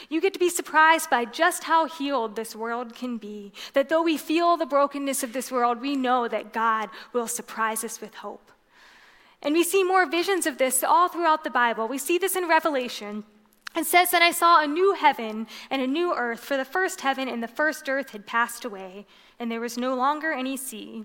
You 0.08 0.20
get 0.20 0.32
to 0.32 0.38
be 0.38 0.48
surprised 0.48 1.10
by 1.10 1.24
just 1.24 1.64
how 1.64 1.86
healed 1.86 2.36
this 2.36 2.56
world 2.56 2.94
can 2.94 3.18
be. 3.18 3.52
That 3.74 3.88
though 3.88 4.02
we 4.02 4.16
feel 4.16 4.56
the 4.56 4.66
brokenness 4.66 5.22
of 5.22 5.32
this 5.32 5.50
world, 5.50 5.80
we 5.80 5.96
know 5.96 6.28
that 6.28 6.52
God 6.52 6.88
will 7.12 7.28
surprise 7.28 7.84
us 7.84 8.00
with 8.00 8.14
hope. 8.14 8.50
And 9.42 9.54
we 9.54 9.64
see 9.64 9.82
more 9.82 10.06
visions 10.06 10.46
of 10.46 10.58
this 10.58 10.84
all 10.84 11.08
throughout 11.08 11.44
the 11.44 11.50
Bible. 11.50 11.88
We 11.88 11.98
see 11.98 12.16
this 12.16 12.36
in 12.36 12.48
Revelation. 12.48 13.24
It 13.74 13.86
says 13.86 14.10
that 14.10 14.22
I 14.22 14.30
saw 14.30 14.62
a 14.62 14.66
new 14.66 14.94
heaven 14.94 15.46
and 15.70 15.82
a 15.82 15.86
new 15.86 16.14
earth, 16.14 16.40
for 16.40 16.56
the 16.56 16.64
first 16.64 17.00
heaven 17.00 17.28
and 17.28 17.42
the 17.42 17.48
first 17.48 17.88
earth 17.88 18.10
had 18.10 18.26
passed 18.26 18.64
away, 18.64 19.06
and 19.38 19.50
there 19.50 19.60
was 19.60 19.78
no 19.78 19.94
longer 19.94 20.32
any 20.32 20.56
sea. 20.56 21.04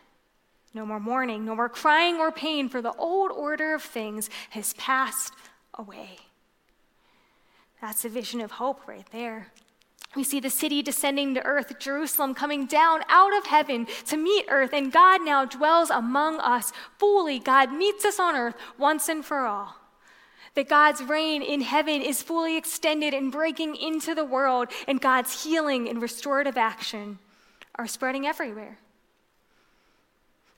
no 0.73 0.85
more 0.85 0.99
mourning, 0.99 1.45
no 1.45 1.55
more 1.55 1.69
crying 1.69 2.17
or 2.17 2.31
pain, 2.31 2.69
for 2.69 2.81
the 2.81 2.93
old 2.93 3.31
order 3.31 3.73
of 3.73 3.81
things 3.81 4.29
has 4.51 4.73
passed 4.73 5.33
away. 5.73 6.17
That's 7.81 8.05
a 8.05 8.09
vision 8.09 8.41
of 8.41 8.51
hope 8.51 8.87
right 8.87 9.07
there. 9.11 9.47
We 10.15 10.23
see 10.25 10.41
the 10.41 10.49
city 10.49 10.81
descending 10.81 11.33
to 11.35 11.45
earth, 11.45 11.79
Jerusalem 11.79 12.33
coming 12.33 12.65
down 12.65 13.01
out 13.07 13.35
of 13.37 13.45
heaven 13.45 13.87
to 14.07 14.17
meet 14.17 14.45
earth, 14.49 14.73
and 14.73 14.91
God 14.91 15.23
now 15.23 15.45
dwells 15.45 15.89
among 15.89 16.39
us 16.41 16.73
fully. 16.97 17.39
God 17.39 17.71
meets 17.71 18.03
us 18.03 18.19
on 18.19 18.35
earth 18.35 18.55
once 18.77 19.07
and 19.07 19.23
for 19.23 19.45
all. 19.45 19.77
That 20.55 20.67
God's 20.67 21.01
reign 21.01 21.41
in 21.41 21.61
heaven 21.61 22.01
is 22.01 22.21
fully 22.21 22.57
extended 22.57 23.13
and 23.13 23.31
breaking 23.31 23.77
into 23.77 24.13
the 24.13 24.25
world, 24.25 24.67
and 24.85 24.99
God's 24.99 25.45
healing 25.45 25.87
and 25.87 26.01
restorative 26.01 26.57
action 26.57 27.19
are 27.75 27.87
spreading 27.87 28.27
everywhere. 28.27 28.79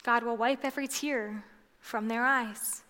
God 0.03 0.23
will 0.23 0.37
wipe 0.37 0.63
every 0.63 0.87
tear 0.87 1.43
from 1.79 2.07
their 2.07 2.25
eyes. 2.25 2.83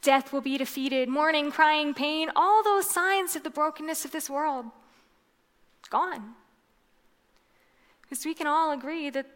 Death 0.00 0.32
will 0.32 0.40
be 0.40 0.56
defeated, 0.56 1.08
mourning, 1.08 1.50
crying, 1.50 1.92
pain, 1.92 2.30
all 2.36 2.62
those 2.62 2.88
signs 2.88 3.36
of 3.36 3.42
the 3.42 3.50
brokenness 3.50 4.04
of 4.04 4.12
this 4.12 4.30
world 4.30 4.66
gone. 5.90 6.34
Because 8.02 8.24
we 8.24 8.34
can 8.34 8.46
all 8.46 8.72
agree 8.72 9.10
that 9.10 9.26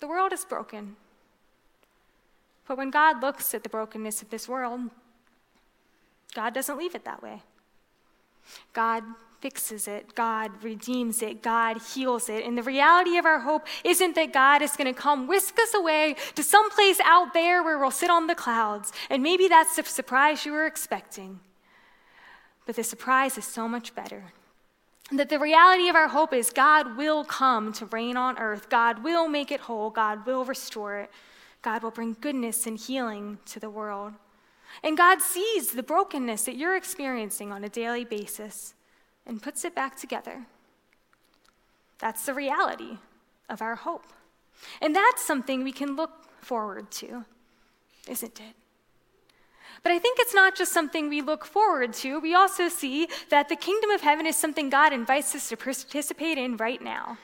the 0.00 0.08
world 0.08 0.32
is 0.32 0.44
broken. 0.44 0.96
But 2.66 2.76
when 2.76 2.90
God 2.90 3.22
looks 3.22 3.54
at 3.54 3.62
the 3.62 3.68
brokenness 3.68 4.22
of 4.22 4.30
this 4.30 4.48
world, 4.48 4.90
God 6.34 6.52
doesn't 6.54 6.78
leave 6.78 6.94
it 6.94 7.04
that 7.04 7.22
way. 7.22 7.42
God 8.72 9.02
fixes 9.40 9.86
it, 9.86 10.14
God 10.14 10.50
redeems 10.62 11.22
it, 11.22 11.42
God 11.42 11.80
heals 11.94 12.28
it. 12.28 12.44
And 12.44 12.58
the 12.58 12.62
reality 12.62 13.16
of 13.18 13.24
our 13.24 13.40
hope 13.40 13.66
isn't 13.84 14.14
that 14.16 14.32
God 14.32 14.62
is 14.62 14.76
going 14.76 14.92
to 14.92 14.98
come 14.98 15.26
whisk 15.26 15.58
us 15.58 15.74
away 15.74 16.16
to 16.34 16.42
some 16.42 16.70
place 16.70 16.98
out 17.04 17.34
there 17.34 17.62
where 17.62 17.78
we'll 17.78 17.90
sit 17.90 18.10
on 18.10 18.26
the 18.26 18.34
clouds. 18.34 18.92
And 19.10 19.22
maybe 19.22 19.48
that's 19.48 19.76
the 19.76 19.84
surprise 19.84 20.44
you 20.44 20.52
were 20.52 20.66
expecting. 20.66 21.40
But 22.66 22.76
the 22.76 22.84
surprise 22.84 23.38
is 23.38 23.44
so 23.44 23.68
much 23.68 23.94
better. 23.94 24.24
That 25.12 25.30
the 25.30 25.38
reality 25.38 25.88
of 25.88 25.96
our 25.96 26.08
hope 26.08 26.34
is 26.34 26.50
God 26.50 26.96
will 26.96 27.24
come 27.24 27.72
to 27.74 27.86
reign 27.86 28.16
on 28.16 28.38
earth. 28.38 28.68
God 28.68 29.02
will 29.02 29.28
make 29.28 29.50
it 29.50 29.60
whole. 29.60 29.88
God 29.88 30.26
will 30.26 30.44
restore 30.44 30.98
it. 30.98 31.10
God 31.62 31.82
will 31.82 31.90
bring 31.90 32.16
goodness 32.20 32.66
and 32.66 32.78
healing 32.78 33.38
to 33.46 33.58
the 33.58 33.70
world. 33.70 34.12
And 34.82 34.96
God 34.96 35.22
sees 35.22 35.70
the 35.72 35.82
brokenness 35.82 36.44
that 36.44 36.56
you're 36.56 36.76
experiencing 36.76 37.52
on 37.52 37.64
a 37.64 37.68
daily 37.68 38.04
basis 38.04 38.74
and 39.28 39.42
puts 39.42 39.64
it 39.64 39.74
back 39.74 39.96
together. 39.96 40.46
That's 41.98 42.26
the 42.26 42.34
reality 42.34 42.98
of 43.48 43.62
our 43.62 43.76
hope. 43.76 44.06
And 44.80 44.96
that's 44.96 45.24
something 45.24 45.62
we 45.62 45.72
can 45.72 45.94
look 45.94 46.10
forward 46.40 46.90
to, 46.92 47.24
isn't 48.08 48.40
it? 48.40 48.54
But 49.82 49.92
I 49.92 49.98
think 49.98 50.18
it's 50.18 50.34
not 50.34 50.56
just 50.56 50.72
something 50.72 51.08
we 51.08 51.20
look 51.20 51.44
forward 51.44 51.92
to. 51.94 52.18
We 52.18 52.34
also 52.34 52.68
see 52.68 53.08
that 53.30 53.48
the 53.48 53.56
kingdom 53.56 53.90
of 53.90 54.00
heaven 54.00 54.26
is 54.26 54.36
something 54.36 54.70
God 54.70 54.92
invites 54.92 55.34
us 55.34 55.48
to 55.50 55.56
participate 55.56 56.38
in 56.38 56.56
right 56.56 56.82
now. 56.82 57.18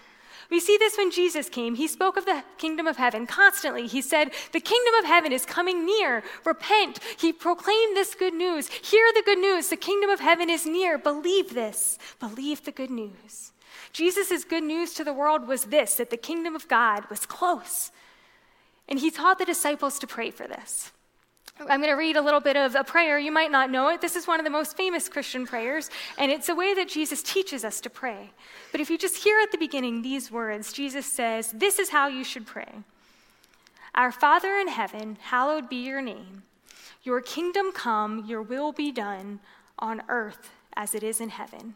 We 0.50 0.60
see 0.60 0.76
this 0.76 0.96
when 0.96 1.10
Jesus 1.10 1.48
came. 1.48 1.74
He 1.74 1.88
spoke 1.88 2.16
of 2.16 2.26
the 2.26 2.44
kingdom 2.58 2.86
of 2.86 2.96
heaven 2.96 3.26
constantly. 3.26 3.86
He 3.86 4.02
said, 4.02 4.32
The 4.52 4.60
kingdom 4.60 4.94
of 4.94 5.04
heaven 5.04 5.32
is 5.32 5.46
coming 5.46 5.84
near. 5.84 6.22
Repent. 6.44 7.00
He 7.18 7.32
proclaimed 7.32 7.96
this 7.96 8.14
good 8.14 8.34
news. 8.34 8.68
Hear 8.68 9.06
the 9.14 9.22
good 9.24 9.38
news. 9.38 9.68
The 9.68 9.76
kingdom 9.76 10.10
of 10.10 10.20
heaven 10.20 10.50
is 10.50 10.66
near. 10.66 10.98
Believe 10.98 11.54
this. 11.54 11.98
Believe 12.20 12.64
the 12.64 12.72
good 12.72 12.90
news. 12.90 13.52
Jesus' 13.92 14.44
good 14.44 14.64
news 14.64 14.92
to 14.94 15.04
the 15.04 15.12
world 15.12 15.46
was 15.46 15.66
this 15.66 15.94
that 15.94 16.10
the 16.10 16.16
kingdom 16.16 16.54
of 16.54 16.68
God 16.68 17.08
was 17.08 17.26
close. 17.26 17.90
And 18.88 18.98
he 18.98 19.10
taught 19.10 19.38
the 19.38 19.44
disciples 19.44 19.98
to 19.98 20.06
pray 20.06 20.30
for 20.30 20.46
this. 20.46 20.92
I'm 21.60 21.80
going 21.80 21.90
to 21.90 21.92
read 21.92 22.16
a 22.16 22.22
little 22.22 22.40
bit 22.40 22.56
of 22.56 22.74
a 22.74 22.82
prayer. 22.82 23.16
You 23.16 23.30
might 23.30 23.52
not 23.52 23.70
know 23.70 23.88
it. 23.88 24.00
This 24.00 24.16
is 24.16 24.26
one 24.26 24.40
of 24.40 24.44
the 24.44 24.50
most 24.50 24.76
famous 24.76 25.08
Christian 25.08 25.46
prayers, 25.46 25.88
and 26.18 26.32
it's 26.32 26.48
a 26.48 26.54
way 26.54 26.74
that 26.74 26.88
Jesus 26.88 27.22
teaches 27.22 27.64
us 27.64 27.80
to 27.82 27.90
pray. 27.90 28.30
But 28.72 28.80
if 28.80 28.90
you 28.90 28.98
just 28.98 29.22
hear 29.22 29.38
at 29.40 29.52
the 29.52 29.58
beginning 29.58 30.02
these 30.02 30.32
words, 30.32 30.72
Jesus 30.72 31.06
says, 31.06 31.52
This 31.52 31.78
is 31.78 31.90
how 31.90 32.08
you 32.08 32.24
should 32.24 32.46
pray 32.46 32.82
Our 33.94 34.10
Father 34.10 34.56
in 34.56 34.66
heaven, 34.66 35.16
hallowed 35.20 35.68
be 35.68 35.76
your 35.76 36.02
name. 36.02 36.42
Your 37.04 37.20
kingdom 37.20 37.70
come, 37.72 38.24
your 38.26 38.42
will 38.42 38.72
be 38.72 38.90
done 38.90 39.38
on 39.78 40.02
earth 40.08 40.50
as 40.76 40.94
it 40.94 41.04
is 41.04 41.20
in 41.20 41.28
heaven. 41.28 41.74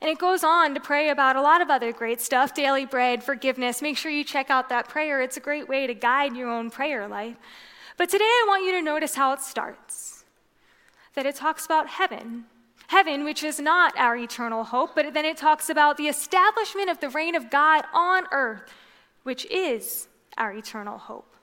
And 0.00 0.10
it 0.10 0.18
goes 0.18 0.42
on 0.42 0.74
to 0.74 0.80
pray 0.80 1.10
about 1.10 1.36
a 1.36 1.42
lot 1.42 1.60
of 1.60 1.70
other 1.70 1.92
great 1.92 2.20
stuff 2.20 2.54
daily 2.54 2.86
bread, 2.86 3.22
forgiveness. 3.22 3.80
Make 3.80 3.96
sure 3.96 4.10
you 4.10 4.24
check 4.24 4.50
out 4.50 4.68
that 4.70 4.88
prayer. 4.88 5.22
It's 5.22 5.36
a 5.36 5.40
great 5.40 5.68
way 5.68 5.86
to 5.86 5.94
guide 5.94 6.36
your 6.36 6.50
own 6.50 6.70
prayer 6.70 7.06
life. 7.06 7.36
But 7.96 8.08
today 8.08 8.24
I 8.24 8.44
want 8.48 8.64
you 8.64 8.72
to 8.72 8.82
notice 8.82 9.14
how 9.14 9.32
it 9.32 9.40
starts 9.40 10.24
that 11.14 11.26
it 11.26 11.36
talks 11.36 11.64
about 11.64 11.88
heaven. 11.88 12.44
Heaven, 12.88 13.24
which 13.24 13.42
is 13.42 13.60
not 13.60 13.96
our 13.96 14.16
eternal 14.16 14.64
hope, 14.64 14.94
but 14.94 15.14
then 15.14 15.24
it 15.24 15.36
talks 15.36 15.68
about 15.68 15.96
the 15.96 16.08
establishment 16.08 16.90
of 16.90 17.00
the 17.00 17.08
reign 17.08 17.34
of 17.34 17.50
God 17.50 17.84
on 17.94 18.24
earth, 18.32 18.72
which 19.22 19.46
is 19.46 20.08
our 20.36 20.52
eternal 20.52 20.98
hope. 20.98 21.34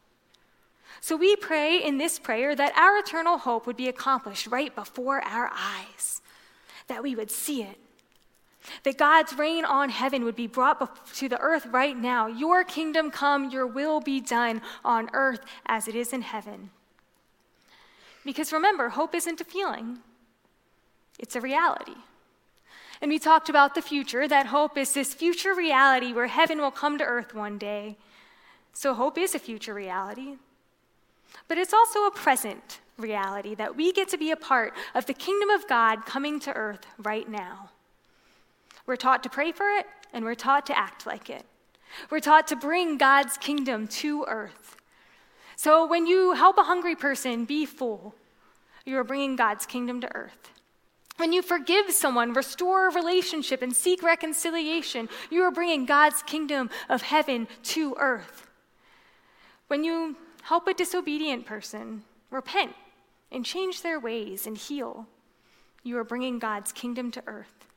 So 0.99 1.15
we 1.15 1.35
pray 1.35 1.81
in 1.81 1.97
this 1.97 2.19
prayer 2.19 2.55
that 2.55 2.77
our 2.77 2.99
eternal 2.99 3.37
hope 3.37 3.65
would 3.65 3.77
be 3.77 3.87
accomplished 3.87 4.47
right 4.47 4.75
before 4.75 5.21
our 5.21 5.49
eyes, 5.53 6.21
that 6.87 7.01
we 7.01 7.15
would 7.15 7.31
see 7.31 7.63
it, 7.63 7.79
that 8.83 8.97
God's 8.97 9.33
reign 9.37 9.65
on 9.65 9.89
heaven 9.89 10.23
would 10.23 10.35
be 10.35 10.47
brought 10.47 11.13
to 11.15 11.29
the 11.29 11.39
earth 11.39 11.65
right 11.67 11.97
now. 11.97 12.27
Your 12.27 12.63
kingdom 12.63 13.11
come, 13.11 13.49
your 13.49 13.67
will 13.67 13.99
be 13.99 14.19
done 14.19 14.61
on 14.83 15.09
earth 15.13 15.41
as 15.65 15.87
it 15.87 15.95
is 15.95 16.13
in 16.13 16.21
heaven. 16.21 16.69
Because 18.23 18.53
remember, 18.53 18.89
hope 18.89 19.15
isn't 19.15 19.41
a 19.41 19.45
feeling, 19.45 19.99
it's 21.19 21.35
a 21.35 21.41
reality. 21.41 21.95
And 23.01 23.09
we 23.09 23.17
talked 23.17 23.49
about 23.49 23.73
the 23.73 23.81
future, 23.81 24.27
that 24.27 24.45
hope 24.47 24.77
is 24.77 24.93
this 24.93 25.13
future 25.13 25.55
reality 25.55 26.13
where 26.13 26.27
heaven 26.27 26.59
will 26.59 26.71
come 26.71 26.99
to 26.99 27.03
earth 27.03 27.33
one 27.33 27.57
day. 27.57 27.97
So 28.73 28.93
hope 28.93 29.17
is 29.17 29.33
a 29.33 29.39
future 29.39 29.73
reality. 29.73 30.35
But 31.47 31.57
it's 31.57 31.73
also 31.73 32.05
a 32.05 32.11
present 32.11 32.79
reality 32.97 33.55
that 33.55 33.75
we 33.75 33.91
get 33.91 34.07
to 34.09 34.17
be 34.17 34.29
a 34.29 34.35
part 34.35 34.73
of 34.93 35.07
the 35.07 35.13
kingdom 35.13 35.49
of 35.49 35.67
God 35.67 36.05
coming 36.05 36.39
to 36.41 36.53
earth 36.53 36.85
right 36.99 37.27
now. 37.27 37.70
We're 38.85 38.95
taught 38.95 39.23
to 39.23 39.29
pray 39.29 39.51
for 39.51 39.69
it, 39.77 39.85
and 40.13 40.25
we're 40.25 40.35
taught 40.35 40.65
to 40.67 40.77
act 40.77 41.05
like 41.05 41.29
it. 41.29 41.45
We're 42.09 42.19
taught 42.19 42.47
to 42.47 42.55
bring 42.55 42.97
God's 42.97 43.37
kingdom 43.37 43.87
to 43.87 44.25
earth. 44.27 44.77
So 45.55 45.85
when 45.85 46.07
you 46.07 46.33
help 46.33 46.57
a 46.57 46.63
hungry 46.63 46.95
person 46.95 47.45
be 47.45 47.65
full, 47.65 48.15
you 48.85 48.97
are 48.97 49.03
bringing 49.03 49.35
God's 49.35 49.65
kingdom 49.65 50.01
to 50.01 50.15
earth. 50.15 50.51
When 51.17 51.33
you 51.33 51.43
forgive 51.43 51.91
someone, 51.91 52.33
restore 52.33 52.87
a 52.87 52.93
relationship, 52.93 53.61
and 53.61 53.75
seek 53.75 54.01
reconciliation, 54.01 55.07
you 55.29 55.43
are 55.43 55.51
bringing 55.51 55.85
God's 55.85 56.23
kingdom 56.23 56.69
of 56.89 57.03
heaven 57.03 57.47
to 57.63 57.95
earth. 57.99 58.47
When 59.67 59.83
you 59.83 60.15
help 60.41 60.67
a 60.67 60.73
disobedient 60.73 61.45
person 61.45 62.03
repent 62.31 62.73
and 63.31 63.45
change 63.45 63.83
their 63.83 63.99
ways 63.99 64.47
and 64.47 64.57
heal, 64.57 65.05
you 65.83 65.97
are 65.99 66.03
bringing 66.03 66.39
God's 66.39 66.71
kingdom 66.71 67.11
to 67.11 67.23
earth. 67.27 67.67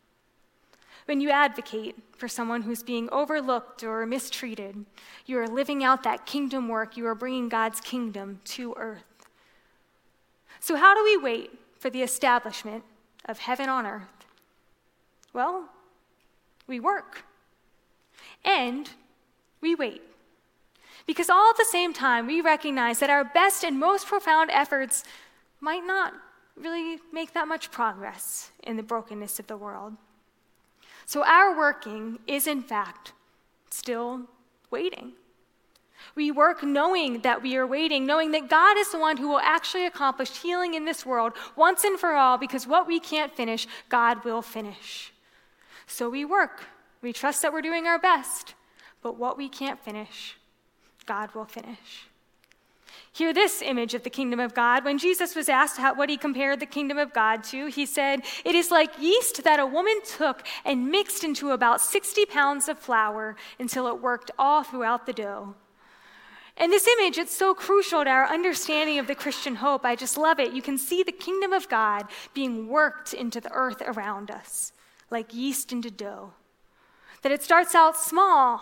When 1.07 1.21
you 1.21 1.31
advocate 1.31 1.97
for 2.17 2.29
someone 2.29 2.63
who's 2.63 2.83
being 2.83 3.09
overlooked 3.13 3.83
or 3.83 4.07
mistreated, 4.07 4.87
you 5.27 5.39
are 5.39 5.47
living 5.47 5.85
out 5.85 6.03
that 6.05 6.25
kingdom 6.25 6.69
work. 6.69 6.97
You 6.97 7.07
are 7.07 7.15
bringing 7.15 7.49
God's 7.49 7.81
kingdom 7.81 8.41
to 8.45 8.75
earth. 8.79 9.29
So, 10.61 10.77
how 10.77 10.95
do 10.95 11.05
we 11.05 11.17
wait 11.19 11.51
for 11.79 11.91
the 11.91 12.03
establishment 12.03 12.85
of 13.27 13.39
heaven 13.39 13.69
on 13.69 13.85
earth? 13.85 14.25
Well, 15.35 15.69
we 16.67 16.81
work 16.81 17.25
and 18.45 18.89
we 19.61 19.75
wait. 19.75 20.03
Because 21.07 21.29
all 21.29 21.51
at 21.51 21.59
the 21.59 21.67
same 21.67 21.93
time, 21.93 22.27
we 22.27 22.41
recognize 22.41 22.99
that 23.01 23.11
our 23.11 23.25
best 23.25 23.63
and 23.63 23.79
most 23.79 24.07
profound 24.07 24.51
efforts 24.51 25.05
might 25.61 25.85
not 25.85 26.15
really 26.57 26.99
make 27.13 27.35
that 27.35 27.49
much 27.49 27.71
progress 27.71 28.51
in 28.63 28.77
the 28.77 28.83
brokenness 28.83 29.39
of 29.39 29.47
the 29.47 29.57
world. 29.57 29.95
So 31.07 31.25
our 31.25 31.57
working 31.57 32.19
is, 32.27 32.47
in 32.47 32.63
fact, 32.63 33.13
still 33.71 34.23
waiting. 34.71 35.13
We 36.15 36.31
work 36.31 36.63
knowing 36.63 37.21
that 37.21 37.43
we 37.43 37.57
are 37.57 37.67
waiting, 37.67 38.07
knowing 38.07 38.33
that 38.33 38.49
God 38.49 38.77
is 38.79 38.91
the 38.93 38.99
one 38.99 39.17
who 39.17 39.29
will 39.29 39.41
actually 39.41 39.87
accomplish 39.87 40.43
healing 40.43 40.75
in 40.75 40.85
this 40.85 41.05
world 41.05 41.33
once 41.57 41.85
and 41.85 41.99
for 41.99 42.13
all, 42.15 42.39
because 42.39 42.67
what 42.67 42.87
we 42.87 43.01
can't 43.01 43.35
finish, 43.35 43.67
God 43.89 44.25
will 44.25 44.43
finish. 44.43 45.13
So 45.87 46.09
we 46.09 46.25
work. 46.25 46.65
We 47.03 47.13
trust 47.13 47.43
that 47.43 47.53
we're 47.53 47.63
doing 47.63 47.87
our 47.87 47.99
best, 47.99 48.55
but 49.03 49.19
what 49.19 49.37
we 49.37 49.49
can't 49.49 49.79
finish, 49.81 50.37
God 51.07 51.35
will 51.35 51.45
finish. 51.45 52.09
Hear 53.13 53.33
this 53.33 53.63
image 53.63 53.95
of 53.95 54.03
the 54.03 54.11
kingdom 54.11 54.41
of 54.41 54.55
God. 54.55 54.85
When 54.85 54.99
Jesus 54.99 55.37
was 55.37 55.49
asked 55.49 55.79
how, 55.79 55.95
what 55.95 56.11
he 56.11 56.17
compared 56.17 56.59
the 56.59 56.67
kingdom 56.67 56.99
of 56.99 57.13
God 57.13 57.45
to, 57.45 57.67
he 57.67 57.87
said, 57.87 58.23
It 58.45 58.55
is 58.55 58.71
like 58.71 59.01
yeast 59.01 59.45
that 59.45 59.61
a 59.61 59.67
woman 59.67 60.01
took 60.05 60.43
and 60.65 60.91
mixed 60.91 61.23
into 61.23 61.53
about 61.53 61.81
60 61.81 62.27
pounds 62.27 62.69
of 62.69 62.79
flour 62.79 63.37
until 63.59 63.87
it 63.87 64.03
worked 64.03 64.31
all 64.39 64.65
throughout 64.65 65.07
the 65.07 65.13
dough. 65.13 65.55
And 66.57 66.73
this 66.73 66.87
image, 66.87 67.19
it's 67.19 67.35
so 67.35 67.53
crucial 67.53 68.05
to 68.05 68.11
our 68.11 68.29
understanding 68.29 68.99
of 68.99 69.07
the 69.07 69.15
Christian 69.15 69.57
hope. 69.57 69.85
I 69.85 69.97
just 69.97 70.17
love 70.17 70.39
it. 70.39 70.53
You 70.53 70.63
can 70.63 70.79
see 70.79 71.03
the 71.03 71.13
kingdom 71.13 71.53
of 71.53 71.69
God 71.69 72.07
being 72.33 72.69
worked 72.69 73.13
into 73.13 73.41
the 73.41 73.51
earth 73.53 73.83
around 73.85 74.31
us, 74.31 74.73
like 75.11 75.35
yeast 75.35 75.73
into 75.73 75.91
dough. 75.91 76.33
That 77.23 77.33
it 77.33 77.43
starts 77.43 77.75
out 77.75 77.97
small 77.97 78.61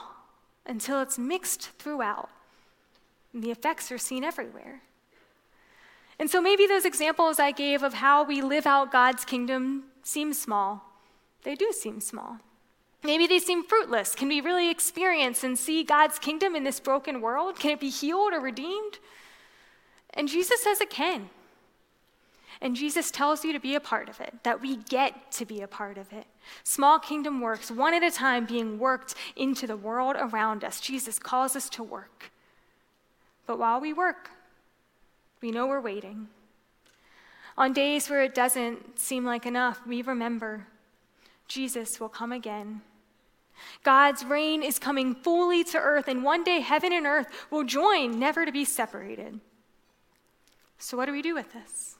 until 0.65 1.03
it's 1.03 1.19
mixed 1.19 1.71
throughout. 1.79 2.31
And 3.33 3.43
the 3.43 3.51
effects 3.51 3.91
are 3.91 3.99
seen 3.99 4.25
everywhere. 4.25 4.83
And 6.19 6.31
so 6.31 6.41
maybe 6.41 6.67
those 6.67 6.85
examples 6.85 7.39
I 7.39 7.51
gave 7.51 7.83
of 7.83 7.95
how 7.95 8.23
we 8.23 8.43
live 8.43 8.67
out 8.67 8.93
God's 8.93 9.25
kingdom 9.25 9.85
seem 10.03 10.33
small. 10.33 10.83
They 11.43 11.55
do 11.55 11.73
seem 11.73 12.01
small. 12.01 12.39
Maybe 13.03 13.27
they 13.27 13.41
seem 13.41 13.65
fruitless. 13.65 14.15
Can 14.15 14.29
we 14.29 14.41
really 14.41 14.71
experience 14.71 15.43
and 15.43 15.59
see 15.59 15.83
God's 15.83 16.19
kingdom 16.19 16.55
in 16.55 16.63
this 16.63 16.79
broken 16.79 17.21
world? 17.21 17.59
Can 17.59 17.73
it 17.73 17.81
be 17.81 17.89
healed 17.89 18.33
or 18.33 18.41
redeemed? 18.41 18.99
And 20.11 20.29
Jesus 20.29 20.63
says 20.63 20.81
it 20.81 20.91
can. 20.91 21.31
And 22.61 22.77
Jesus 22.77 23.11
tells 23.11 23.45
you 23.45 23.53
to 23.53 23.59
be 23.59 23.75
a 23.75 23.81
part 23.81 24.09
of 24.09 24.21
it, 24.21 24.35
that 24.45 24.61
we 24.61 24.77
get 24.77 25.33
to 25.33 25.45
be 25.45 25.63
a 25.63 25.67
part 25.67 25.99
of 25.99 26.13
it. 26.13 26.27
Small 26.63 27.01
kingdom 27.01 27.41
works, 27.41 27.73
one 27.73 27.93
at 27.93 28.05
a 28.05 28.11
time, 28.13 28.47
being 28.47 28.79
worked 28.79 29.17
into 29.35 29.67
the 29.67 29.77
world 29.77 30.15
around 30.17 30.63
us. 30.63 30.81
Jesus 30.81 31.19
calls 31.19 31.57
us 31.57 31.69
to 31.71 31.83
work. 31.83 32.31
But 33.47 33.59
while 33.59 33.81
we 33.81 33.93
work, 33.93 34.31
we 35.41 35.51
know 35.51 35.67
we're 35.67 35.81
waiting. 35.81 36.29
On 37.59 37.73
days 37.73 38.09
where 38.09 38.23
it 38.23 38.35
doesn't 38.35 38.99
seem 38.99 39.25
like 39.25 39.45
enough, 39.47 39.81
we 39.87 40.03
remember 40.03 40.67
Jesus 41.49 42.01
will 42.01 42.09
come 42.09 42.33
again. 42.33 42.81
God's 43.83 44.25
reign 44.25 44.63
is 44.63 44.79
coming 44.79 45.15
fully 45.15 45.63
to 45.65 45.79
earth, 45.79 46.09
and 46.09 46.25
one 46.25 46.45
day 46.45 46.61
heaven 46.61 46.93
and 46.93 47.07
earth 47.07 47.27
will 47.51 47.65
join, 47.65 48.19
never 48.19 48.47
to 48.47 48.53
be 48.53 48.65
separated. 48.65 49.41
So, 50.79 50.97
what 50.97 51.07
do 51.07 51.13
we 51.13 51.23
do 51.23 51.35
with 51.35 51.53
this? 51.53 51.97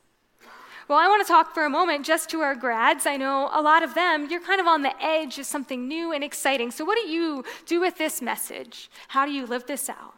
Well, 0.89 0.99
I 0.99 1.07
want 1.07 1.25
to 1.25 1.31
talk 1.31 1.55
for 1.55 1.65
a 1.65 1.71
moment 1.71 2.05
just 2.05 2.29
to 2.31 2.41
our 2.41 2.57
grads. 2.57 3.07
I 3.07 3.17
know 3.17 3.49
a 3.53 3.63
lot 3.63 3.83
of 3.83 3.95
them, 3.95 4.29
you're 4.29 4.41
kind 4.41 4.61
of 4.61 4.67
on 4.67 4.83
the 4.83 5.01
edge 5.03 5.39
of 5.39 5.47
something 5.47 5.87
new 5.87 6.13
and 6.13 6.25
exciting. 6.25 6.71
So, 6.71 6.85
what 6.85 6.99
do 7.01 7.09
you 7.09 7.45
do 7.67 7.81
with 7.81 7.99
this 7.99 8.21
message? 8.21 8.91
How 9.09 9.27
do 9.27 9.33
you 9.33 9.47
live 9.47 9.67
this 9.67 9.89
out? 9.89 10.15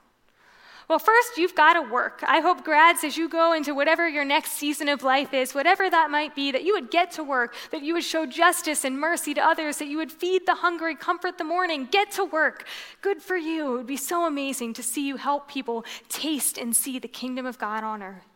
Well, 0.87 0.99
first, 0.99 1.39
you've 1.39 1.55
got 1.55 1.75
to 1.75 1.83
work. 1.83 2.23
I 2.27 2.41
hope, 2.41 2.63
grads, 2.63 3.05
as 3.05 3.17
you 3.17 3.27
go 3.27 3.55
into 3.55 3.75
whatever 3.75 4.07
your 4.07 4.25
next 4.25 4.53
season 4.53 4.89
of 4.89 5.03
life 5.03 5.33
is, 5.33 5.55
whatever 5.55 5.89
that 5.89 6.11
might 6.11 6.35
be, 6.35 6.53
that 6.53 6.63
you 6.63 6.75
would 6.75 6.91
get 6.91 7.11
to 7.13 7.25
work, 7.25 7.55
that 7.71 7.83
you 7.83 7.95
would 7.95 8.05
show 8.05 8.27
justice 8.27 8.85
and 8.85 9.01
mercy 9.01 9.33
to 9.33 9.41
others, 9.41 9.79
that 9.79 9.89
you 9.89 9.97
would 9.97 10.13
feed 10.13 10.45
the 10.45 10.57
hungry, 10.57 10.95
comfort 10.95 11.39
the 11.39 11.45
mourning. 11.45 11.87
Get 11.91 12.11
to 12.13 12.25
work. 12.25 12.67
Good 13.01 13.23
for 13.23 13.37
you. 13.37 13.75
It 13.75 13.77
would 13.79 13.87
be 13.87 13.97
so 13.97 14.27
amazing 14.27 14.75
to 14.75 14.83
see 14.83 15.07
you 15.07 15.17
help 15.17 15.49
people 15.49 15.87
taste 16.11 16.59
and 16.59 16.77
see 16.77 16.99
the 16.99 17.09
kingdom 17.09 17.47
of 17.47 17.59
God 17.59 17.83
on 17.83 18.03
earth. 18.03 18.27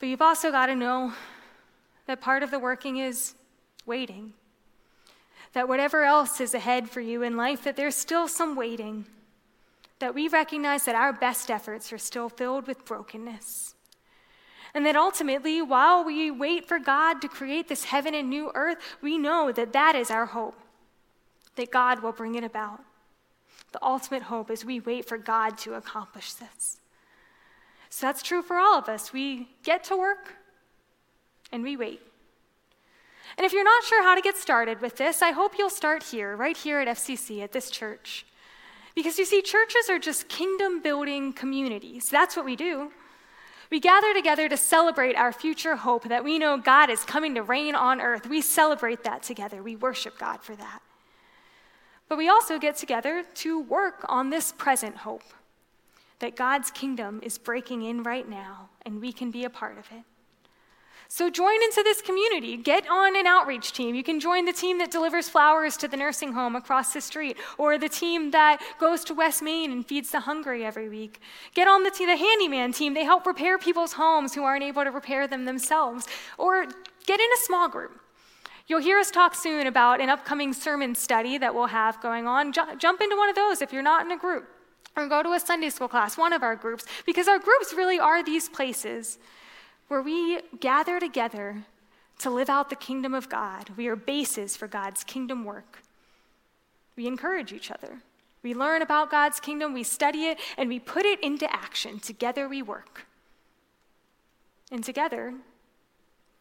But 0.00 0.10
you've 0.10 0.22
also 0.22 0.50
got 0.50 0.66
to 0.66 0.74
know 0.74 1.14
that 2.06 2.20
part 2.20 2.42
of 2.42 2.50
the 2.50 2.58
working 2.58 2.98
is 2.98 3.34
waiting. 3.86 4.34
That 5.54 5.66
whatever 5.66 6.04
else 6.04 6.42
is 6.42 6.52
ahead 6.52 6.90
for 6.90 7.00
you 7.00 7.22
in 7.22 7.38
life, 7.38 7.64
that 7.64 7.76
there's 7.76 7.96
still 7.96 8.28
some 8.28 8.54
waiting 8.54 9.06
that 10.00 10.14
we 10.14 10.28
recognize 10.28 10.84
that 10.84 10.94
our 10.94 11.12
best 11.12 11.50
efforts 11.50 11.92
are 11.92 11.98
still 11.98 12.28
filled 12.28 12.66
with 12.66 12.84
brokenness. 12.84 13.74
And 14.74 14.86
that 14.86 14.96
ultimately, 14.96 15.62
while 15.62 16.04
we 16.04 16.30
wait 16.30 16.66
for 16.66 16.78
God 16.78 17.20
to 17.22 17.28
create 17.28 17.68
this 17.68 17.84
heaven 17.84 18.14
and 18.14 18.28
new 18.28 18.50
earth, 18.54 18.78
we 19.00 19.18
know 19.18 19.52
that 19.52 19.72
that 19.72 19.96
is 19.96 20.10
our 20.10 20.26
hope, 20.26 20.58
that 21.56 21.70
God 21.70 22.02
will 22.02 22.12
bring 22.12 22.34
it 22.34 22.44
about. 22.44 22.80
The 23.72 23.84
ultimate 23.84 24.22
hope 24.22 24.50
is 24.50 24.64
we 24.64 24.80
wait 24.80 25.06
for 25.06 25.18
God 25.18 25.58
to 25.58 25.74
accomplish 25.74 26.32
this. 26.34 26.78
So 27.88 28.06
that's 28.06 28.22
true 28.22 28.42
for 28.42 28.56
all 28.56 28.78
of 28.78 28.88
us. 28.88 29.12
We 29.12 29.48
get 29.64 29.84
to 29.84 29.96
work 29.96 30.34
and 31.52 31.62
we 31.62 31.76
wait. 31.76 32.00
And 33.36 33.44
if 33.44 33.52
you're 33.52 33.64
not 33.64 33.84
sure 33.84 34.02
how 34.02 34.14
to 34.14 34.20
get 34.20 34.36
started 34.36 34.80
with 34.80 34.96
this, 34.96 35.22
I 35.22 35.32
hope 35.32 35.54
you'll 35.58 35.70
start 35.70 36.04
here, 36.04 36.36
right 36.36 36.56
here 36.56 36.78
at 36.80 36.88
FCC, 36.88 37.42
at 37.42 37.52
this 37.52 37.70
church. 37.70 38.24
Because 38.94 39.18
you 39.18 39.24
see, 39.24 39.42
churches 39.42 39.88
are 39.88 39.98
just 39.98 40.28
kingdom 40.28 40.82
building 40.82 41.32
communities. 41.32 42.08
That's 42.08 42.36
what 42.36 42.44
we 42.44 42.56
do. 42.56 42.90
We 43.70 43.78
gather 43.78 44.12
together 44.12 44.48
to 44.48 44.56
celebrate 44.56 45.14
our 45.14 45.32
future 45.32 45.76
hope 45.76 46.08
that 46.08 46.24
we 46.24 46.38
know 46.38 46.58
God 46.58 46.90
is 46.90 47.04
coming 47.04 47.36
to 47.36 47.42
reign 47.42 47.76
on 47.76 48.00
earth. 48.00 48.28
We 48.28 48.40
celebrate 48.40 49.04
that 49.04 49.22
together. 49.22 49.62
We 49.62 49.76
worship 49.76 50.18
God 50.18 50.42
for 50.42 50.56
that. 50.56 50.80
But 52.08 52.18
we 52.18 52.28
also 52.28 52.58
get 52.58 52.76
together 52.76 53.24
to 53.34 53.60
work 53.60 54.04
on 54.08 54.30
this 54.30 54.50
present 54.50 54.96
hope 54.96 55.22
that 56.18 56.34
God's 56.34 56.72
kingdom 56.72 57.20
is 57.22 57.38
breaking 57.38 57.82
in 57.82 58.02
right 58.02 58.28
now 58.28 58.70
and 58.84 59.00
we 59.00 59.12
can 59.12 59.30
be 59.30 59.44
a 59.44 59.50
part 59.50 59.78
of 59.78 59.86
it. 59.92 60.02
So 61.08 61.28
join 61.28 61.62
into 61.62 61.82
this 61.82 62.00
community. 62.00 62.56
Get 62.56 62.88
on 62.88 63.16
an 63.16 63.26
outreach 63.26 63.72
team. 63.72 63.94
You 63.94 64.02
can 64.02 64.20
join 64.20 64.44
the 64.44 64.52
team 64.52 64.78
that 64.78 64.90
delivers 64.90 65.28
flowers 65.28 65.76
to 65.78 65.88
the 65.88 65.96
nursing 65.96 66.32
home 66.32 66.54
across 66.54 66.92
the 66.92 67.00
street, 67.00 67.36
or 67.58 67.78
the 67.78 67.88
team 67.88 68.30
that 68.30 68.62
goes 68.78 69.02
to 69.04 69.14
West 69.14 69.42
Main 69.42 69.72
and 69.72 69.86
feeds 69.86 70.10
the 70.10 70.20
hungry 70.20 70.64
every 70.64 70.88
week. 70.88 71.20
Get 71.54 71.66
on 71.66 71.82
the, 71.82 71.90
the 71.90 72.16
handyman 72.16 72.72
team. 72.72 72.94
They 72.94 73.04
help 73.04 73.26
repair 73.26 73.58
people's 73.58 73.94
homes 73.94 74.34
who 74.34 74.44
aren't 74.44 74.62
able 74.62 74.84
to 74.84 74.90
repair 74.90 75.26
them 75.26 75.44
themselves. 75.44 76.06
Or 76.38 76.64
get 77.06 77.20
in 77.20 77.28
a 77.34 77.40
small 77.42 77.68
group. 77.68 78.00
You'll 78.68 78.80
hear 78.80 78.98
us 78.98 79.10
talk 79.10 79.34
soon 79.34 79.66
about 79.66 80.00
an 80.00 80.10
upcoming 80.10 80.52
sermon 80.52 80.94
study 80.94 81.38
that 81.38 81.52
we'll 81.52 81.66
have 81.66 82.00
going 82.00 82.28
on. 82.28 82.52
J- 82.52 82.76
jump 82.78 83.00
into 83.00 83.16
one 83.16 83.28
of 83.28 83.34
those 83.34 83.60
if 83.62 83.72
you're 83.72 83.82
not 83.82 84.06
in 84.06 84.12
a 84.12 84.16
group. 84.16 84.48
Or 84.96 85.08
go 85.08 85.24
to 85.24 85.32
a 85.32 85.40
Sunday 85.40 85.70
school 85.70 85.88
class, 85.88 86.16
one 86.16 86.32
of 86.32 86.44
our 86.44 86.54
groups, 86.54 86.84
because 87.04 87.26
our 87.26 87.38
groups 87.38 87.74
really 87.76 87.98
are 87.98 88.22
these 88.22 88.48
places 88.48 89.18
where 89.90 90.02
we 90.02 90.38
gather 90.60 91.00
together 91.00 91.64
to 92.20 92.30
live 92.30 92.48
out 92.48 92.70
the 92.70 92.76
kingdom 92.76 93.12
of 93.12 93.28
God. 93.28 93.70
We 93.76 93.88
are 93.88 93.96
bases 93.96 94.56
for 94.56 94.68
God's 94.68 95.02
kingdom 95.02 95.44
work. 95.44 95.82
We 96.94 97.08
encourage 97.08 97.52
each 97.52 97.72
other. 97.72 97.98
We 98.44 98.54
learn 98.54 98.82
about 98.82 99.10
God's 99.10 99.40
kingdom, 99.40 99.74
we 99.74 99.82
study 99.82 100.26
it, 100.26 100.38
and 100.56 100.68
we 100.68 100.78
put 100.78 101.06
it 101.06 101.20
into 101.24 101.52
action. 101.52 101.98
Together 101.98 102.48
we 102.48 102.62
work. 102.62 103.04
And 104.70 104.84
together 104.84 105.34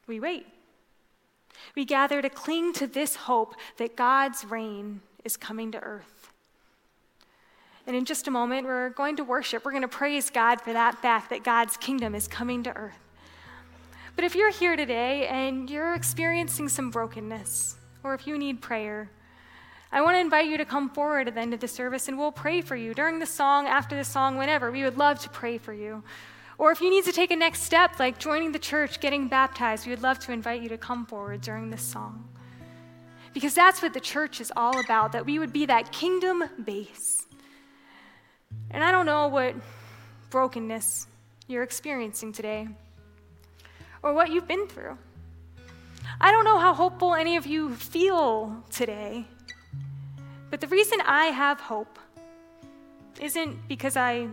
we 0.06 0.20
wait. 0.20 0.46
We 1.76 1.86
gather 1.86 2.22
to 2.22 2.30
cling 2.30 2.74
to 2.74 2.86
this 2.86 3.16
hope 3.16 3.56
that 3.78 3.96
God's 3.96 4.46
reign 4.46 5.02
is 5.26 5.38
coming 5.38 5.72
to 5.72 5.80
earth. 5.80 6.32
And 7.88 7.96
in 7.96 8.06
just 8.06 8.28
a 8.28 8.32
moment, 8.32 8.68
we're 8.68 8.92
going 8.92 9.16
to 9.16 9.24
worship. 9.24 9.66
We're 9.66 9.72
going 9.72 9.82
to 9.82 9.88
praise 9.88 10.30
God 10.30 10.62
for 10.62 10.72
that 10.72 11.02
fact 11.02 11.32
that 11.32 11.44
God's 11.44 11.78
kingdom 11.78 12.14
is 12.14 12.28
coming 12.28 12.62
to 12.62 12.78
earth. 12.78 13.09
But 14.16 14.26
if 14.26 14.36
you're 14.36 14.52
here 14.52 14.76
today 14.76 15.28
and 15.28 15.70
you're 15.70 15.94
experiencing 15.94 16.70
some 16.70 16.92
brokenness, 16.92 17.78
or 18.04 18.14
if 18.14 18.28
you 18.28 18.38
need 18.38 18.62
prayer, 18.62 19.10
I 19.92 20.02
want 20.02 20.16
to 20.16 20.20
invite 20.20 20.48
you 20.48 20.58
to 20.58 20.66
come 20.66 20.90
forward 20.90 21.28
at 21.28 21.36
the 21.36 21.42
end 21.42 21.54
of 21.54 21.60
the 21.60 21.68
service 21.68 22.08
and 22.08 22.18
we'll 22.18 22.32
pray 22.32 22.62
for 22.62 22.76
you 22.76 22.94
during 22.94 23.20
the 23.20 23.26
song, 23.26 23.66
after 23.68 23.96
the 23.96 24.04
song, 24.04 24.38
whenever. 24.38 24.72
We 24.72 24.84
would 24.84 24.98
love 24.98 25.20
to 25.20 25.30
pray 25.30 25.58
for 25.58 25.74
you. 25.74 26.04
Or 26.58 26.72
if 26.72 26.82
you 26.82 26.90
need 26.90 27.06
to 27.06 27.12
take 27.12 27.32
a 27.32 27.36
next 27.36 27.64
step, 27.64 28.00
like 28.00 28.20
joining 28.20 28.52
the 28.52 28.60
church, 28.60 29.00
getting 29.00 29.28
baptized, 29.28 29.86
we 29.86 29.92
would 29.92 30.04
love 30.04 30.20
to 30.20 30.32
invite 30.32 30.62
you 30.62 30.70
to 30.70 30.78
come 30.78 31.06
forward 31.06 31.42
during 31.42 31.70
this 31.70 31.82
song. 31.82 32.28
Because 33.34 33.54
that's 33.54 33.82
what 33.82 33.94
the 33.94 34.00
church 34.00 34.42
is 34.42 34.52
all 34.56 34.78
about, 34.80 35.14
that 35.14 35.26
we 35.26 35.40
would 35.40 35.54
be 35.54 35.66
that 35.68 35.92
kingdom 35.92 36.44
base. 36.64 37.26
And 38.72 38.84
I 38.84 38.92
don't 38.92 39.06
know 39.06 39.28
what 39.28 39.56
brokenness 40.30 41.08
you're 41.48 41.64
experiencing 41.64 42.34
today 42.34 42.68
or 44.02 44.14
what 44.14 44.32
you've 44.32 44.48
been 44.48 44.68
through. 44.68 44.98
I 46.22 46.32
don't 46.32 46.46
know 46.46 46.60
how 46.60 46.74
hopeful 46.74 47.16
any 47.16 47.36
of 47.36 47.46
you 47.46 47.76
feel 47.76 48.64
today, 48.70 49.26
but 50.50 50.62
the 50.62 50.68
reason 50.68 51.00
I 51.06 51.26
have 51.26 51.60
hope 51.60 52.00
isn't 53.20 53.68
because 53.68 53.96
I 53.96 54.28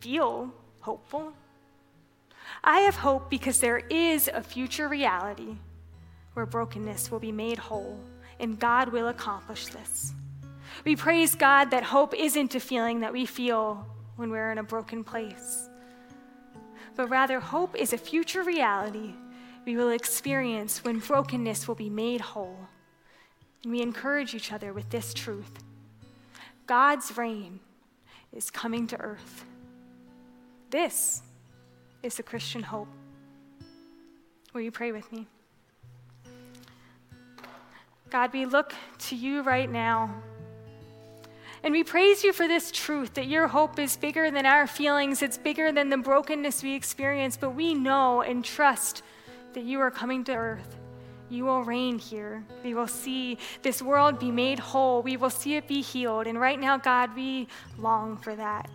feel 0.00 0.52
hopeful. 0.80 1.32
I 2.64 2.80
have 2.80 2.96
hope 2.96 3.30
because 3.30 3.60
there 3.60 3.78
is 3.90 4.28
a 4.32 4.42
future 4.42 4.88
reality 4.88 5.56
where 6.34 6.46
brokenness 6.46 7.10
will 7.10 7.18
be 7.18 7.32
made 7.32 7.58
whole, 7.58 7.98
and 8.40 8.58
God 8.58 8.90
will 8.90 9.08
accomplish 9.08 9.66
this. 9.66 10.12
We 10.84 10.96
praise 10.96 11.34
God 11.34 11.70
that 11.70 11.82
hope 11.82 12.14
isn't 12.14 12.54
a 12.54 12.60
feeling 12.60 13.00
that 13.00 13.12
we 13.12 13.26
feel 13.26 13.86
when 14.16 14.30
we're 14.30 14.50
in 14.52 14.58
a 14.58 14.62
broken 14.62 15.04
place, 15.04 15.67
but 16.98 17.08
rather, 17.10 17.38
hope 17.38 17.76
is 17.76 17.92
a 17.92 17.96
future 17.96 18.42
reality 18.42 19.14
we 19.64 19.76
will 19.76 19.90
experience 19.90 20.82
when 20.82 20.98
brokenness 20.98 21.68
will 21.68 21.76
be 21.76 21.88
made 21.88 22.20
whole. 22.20 22.58
And 23.62 23.70
we 23.70 23.82
encourage 23.82 24.34
each 24.34 24.52
other 24.52 24.72
with 24.72 24.90
this 24.90 25.14
truth 25.14 25.62
God's 26.66 27.16
reign 27.16 27.60
is 28.32 28.50
coming 28.50 28.88
to 28.88 29.00
earth. 29.00 29.44
This 30.70 31.22
is 32.02 32.16
the 32.16 32.24
Christian 32.24 32.64
hope. 32.64 32.88
Will 34.52 34.62
you 34.62 34.72
pray 34.72 34.90
with 34.90 35.10
me? 35.12 35.28
God, 38.10 38.32
we 38.32 38.44
look 38.44 38.74
to 39.06 39.14
you 39.14 39.42
right 39.42 39.70
now. 39.70 40.20
And 41.68 41.74
we 41.74 41.84
praise 41.84 42.24
you 42.24 42.32
for 42.32 42.48
this 42.48 42.70
truth 42.70 43.12
that 43.12 43.26
your 43.26 43.46
hope 43.46 43.78
is 43.78 43.94
bigger 43.98 44.30
than 44.30 44.46
our 44.46 44.66
feelings, 44.66 45.20
it's 45.20 45.36
bigger 45.36 45.70
than 45.70 45.90
the 45.90 45.98
brokenness 45.98 46.62
we 46.62 46.74
experience, 46.74 47.36
but 47.36 47.50
we 47.50 47.74
know 47.74 48.22
and 48.22 48.42
trust 48.42 49.02
that 49.52 49.64
you 49.64 49.78
are 49.80 49.90
coming 49.90 50.24
to 50.24 50.32
earth. 50.32 50.78
You 51.28 51.44
will 51.44 51.62
reign 51.64 51.98
here. 51.98 52.42
We 52.64 52.72
will 52.72 52.86
see 52.86 53.36
this 53.60 53.82
world 53.82 54.18
be 54.18 54.30
made 54.30 54.58
whole. 54.58 55.02
We 55.02 55.18
will 55.18 55.28
see 55.28 55.56
it 55.56 55.68
be 55.68 55.82
healed. 55.82 56.26
And 56.26 56.40
right 56.40 56.58
now, 56.58 56.78
God, 56.78 57.14
we 57.14 57.48
long 57.76 58.16
for 58.16 58.34
that. 58.34 58.70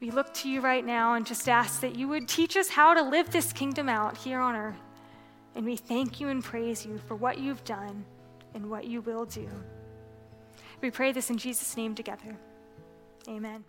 We 0.00 0.10
look 0.10 0.34
to 0.34 0.48
you 0.48 0.60
right 0.60 0.84
now 0.84 1.14
and 1.14 1.24
just 1.24 1.48
ask 1.48 1.82
that 1.82 1.94
you 1.94 2.08
would 2.08 2.26
teach 2.26 2.56
us 2.56 2.68
how 2.68 2.94
to 2.94 3.02
live 3.02 3.30
this 3.30 3.52
kingdom 3.52 3.88
out 3.88 4.16
here 4.16 4.40
on 4.40 4.56
earth. 4.56 4.74
And 5.54 5.64
we 5.64 5.76
thank 5.76 6.18
you 6.18 6.30
and 6.30 6.42
praise 6.42 6.84
you 6.84 6.98
for 7.06 7.14
what 7.14 7.38
you've 7.38 7.62
done 7.62 8.04
and 8.54 8.68
what 8.68 8.86
you 8.86 9.02
will 9.02 9.24
do. 9.24 9.48
We 10.84 10.90
pray 10.90 11.12
this 11.12 11.30
in 11.30 11.38
Jesus' 11.38 11.78
name 11.78 11.94
together. 11.94 12.36
Amen. 13.26 13.64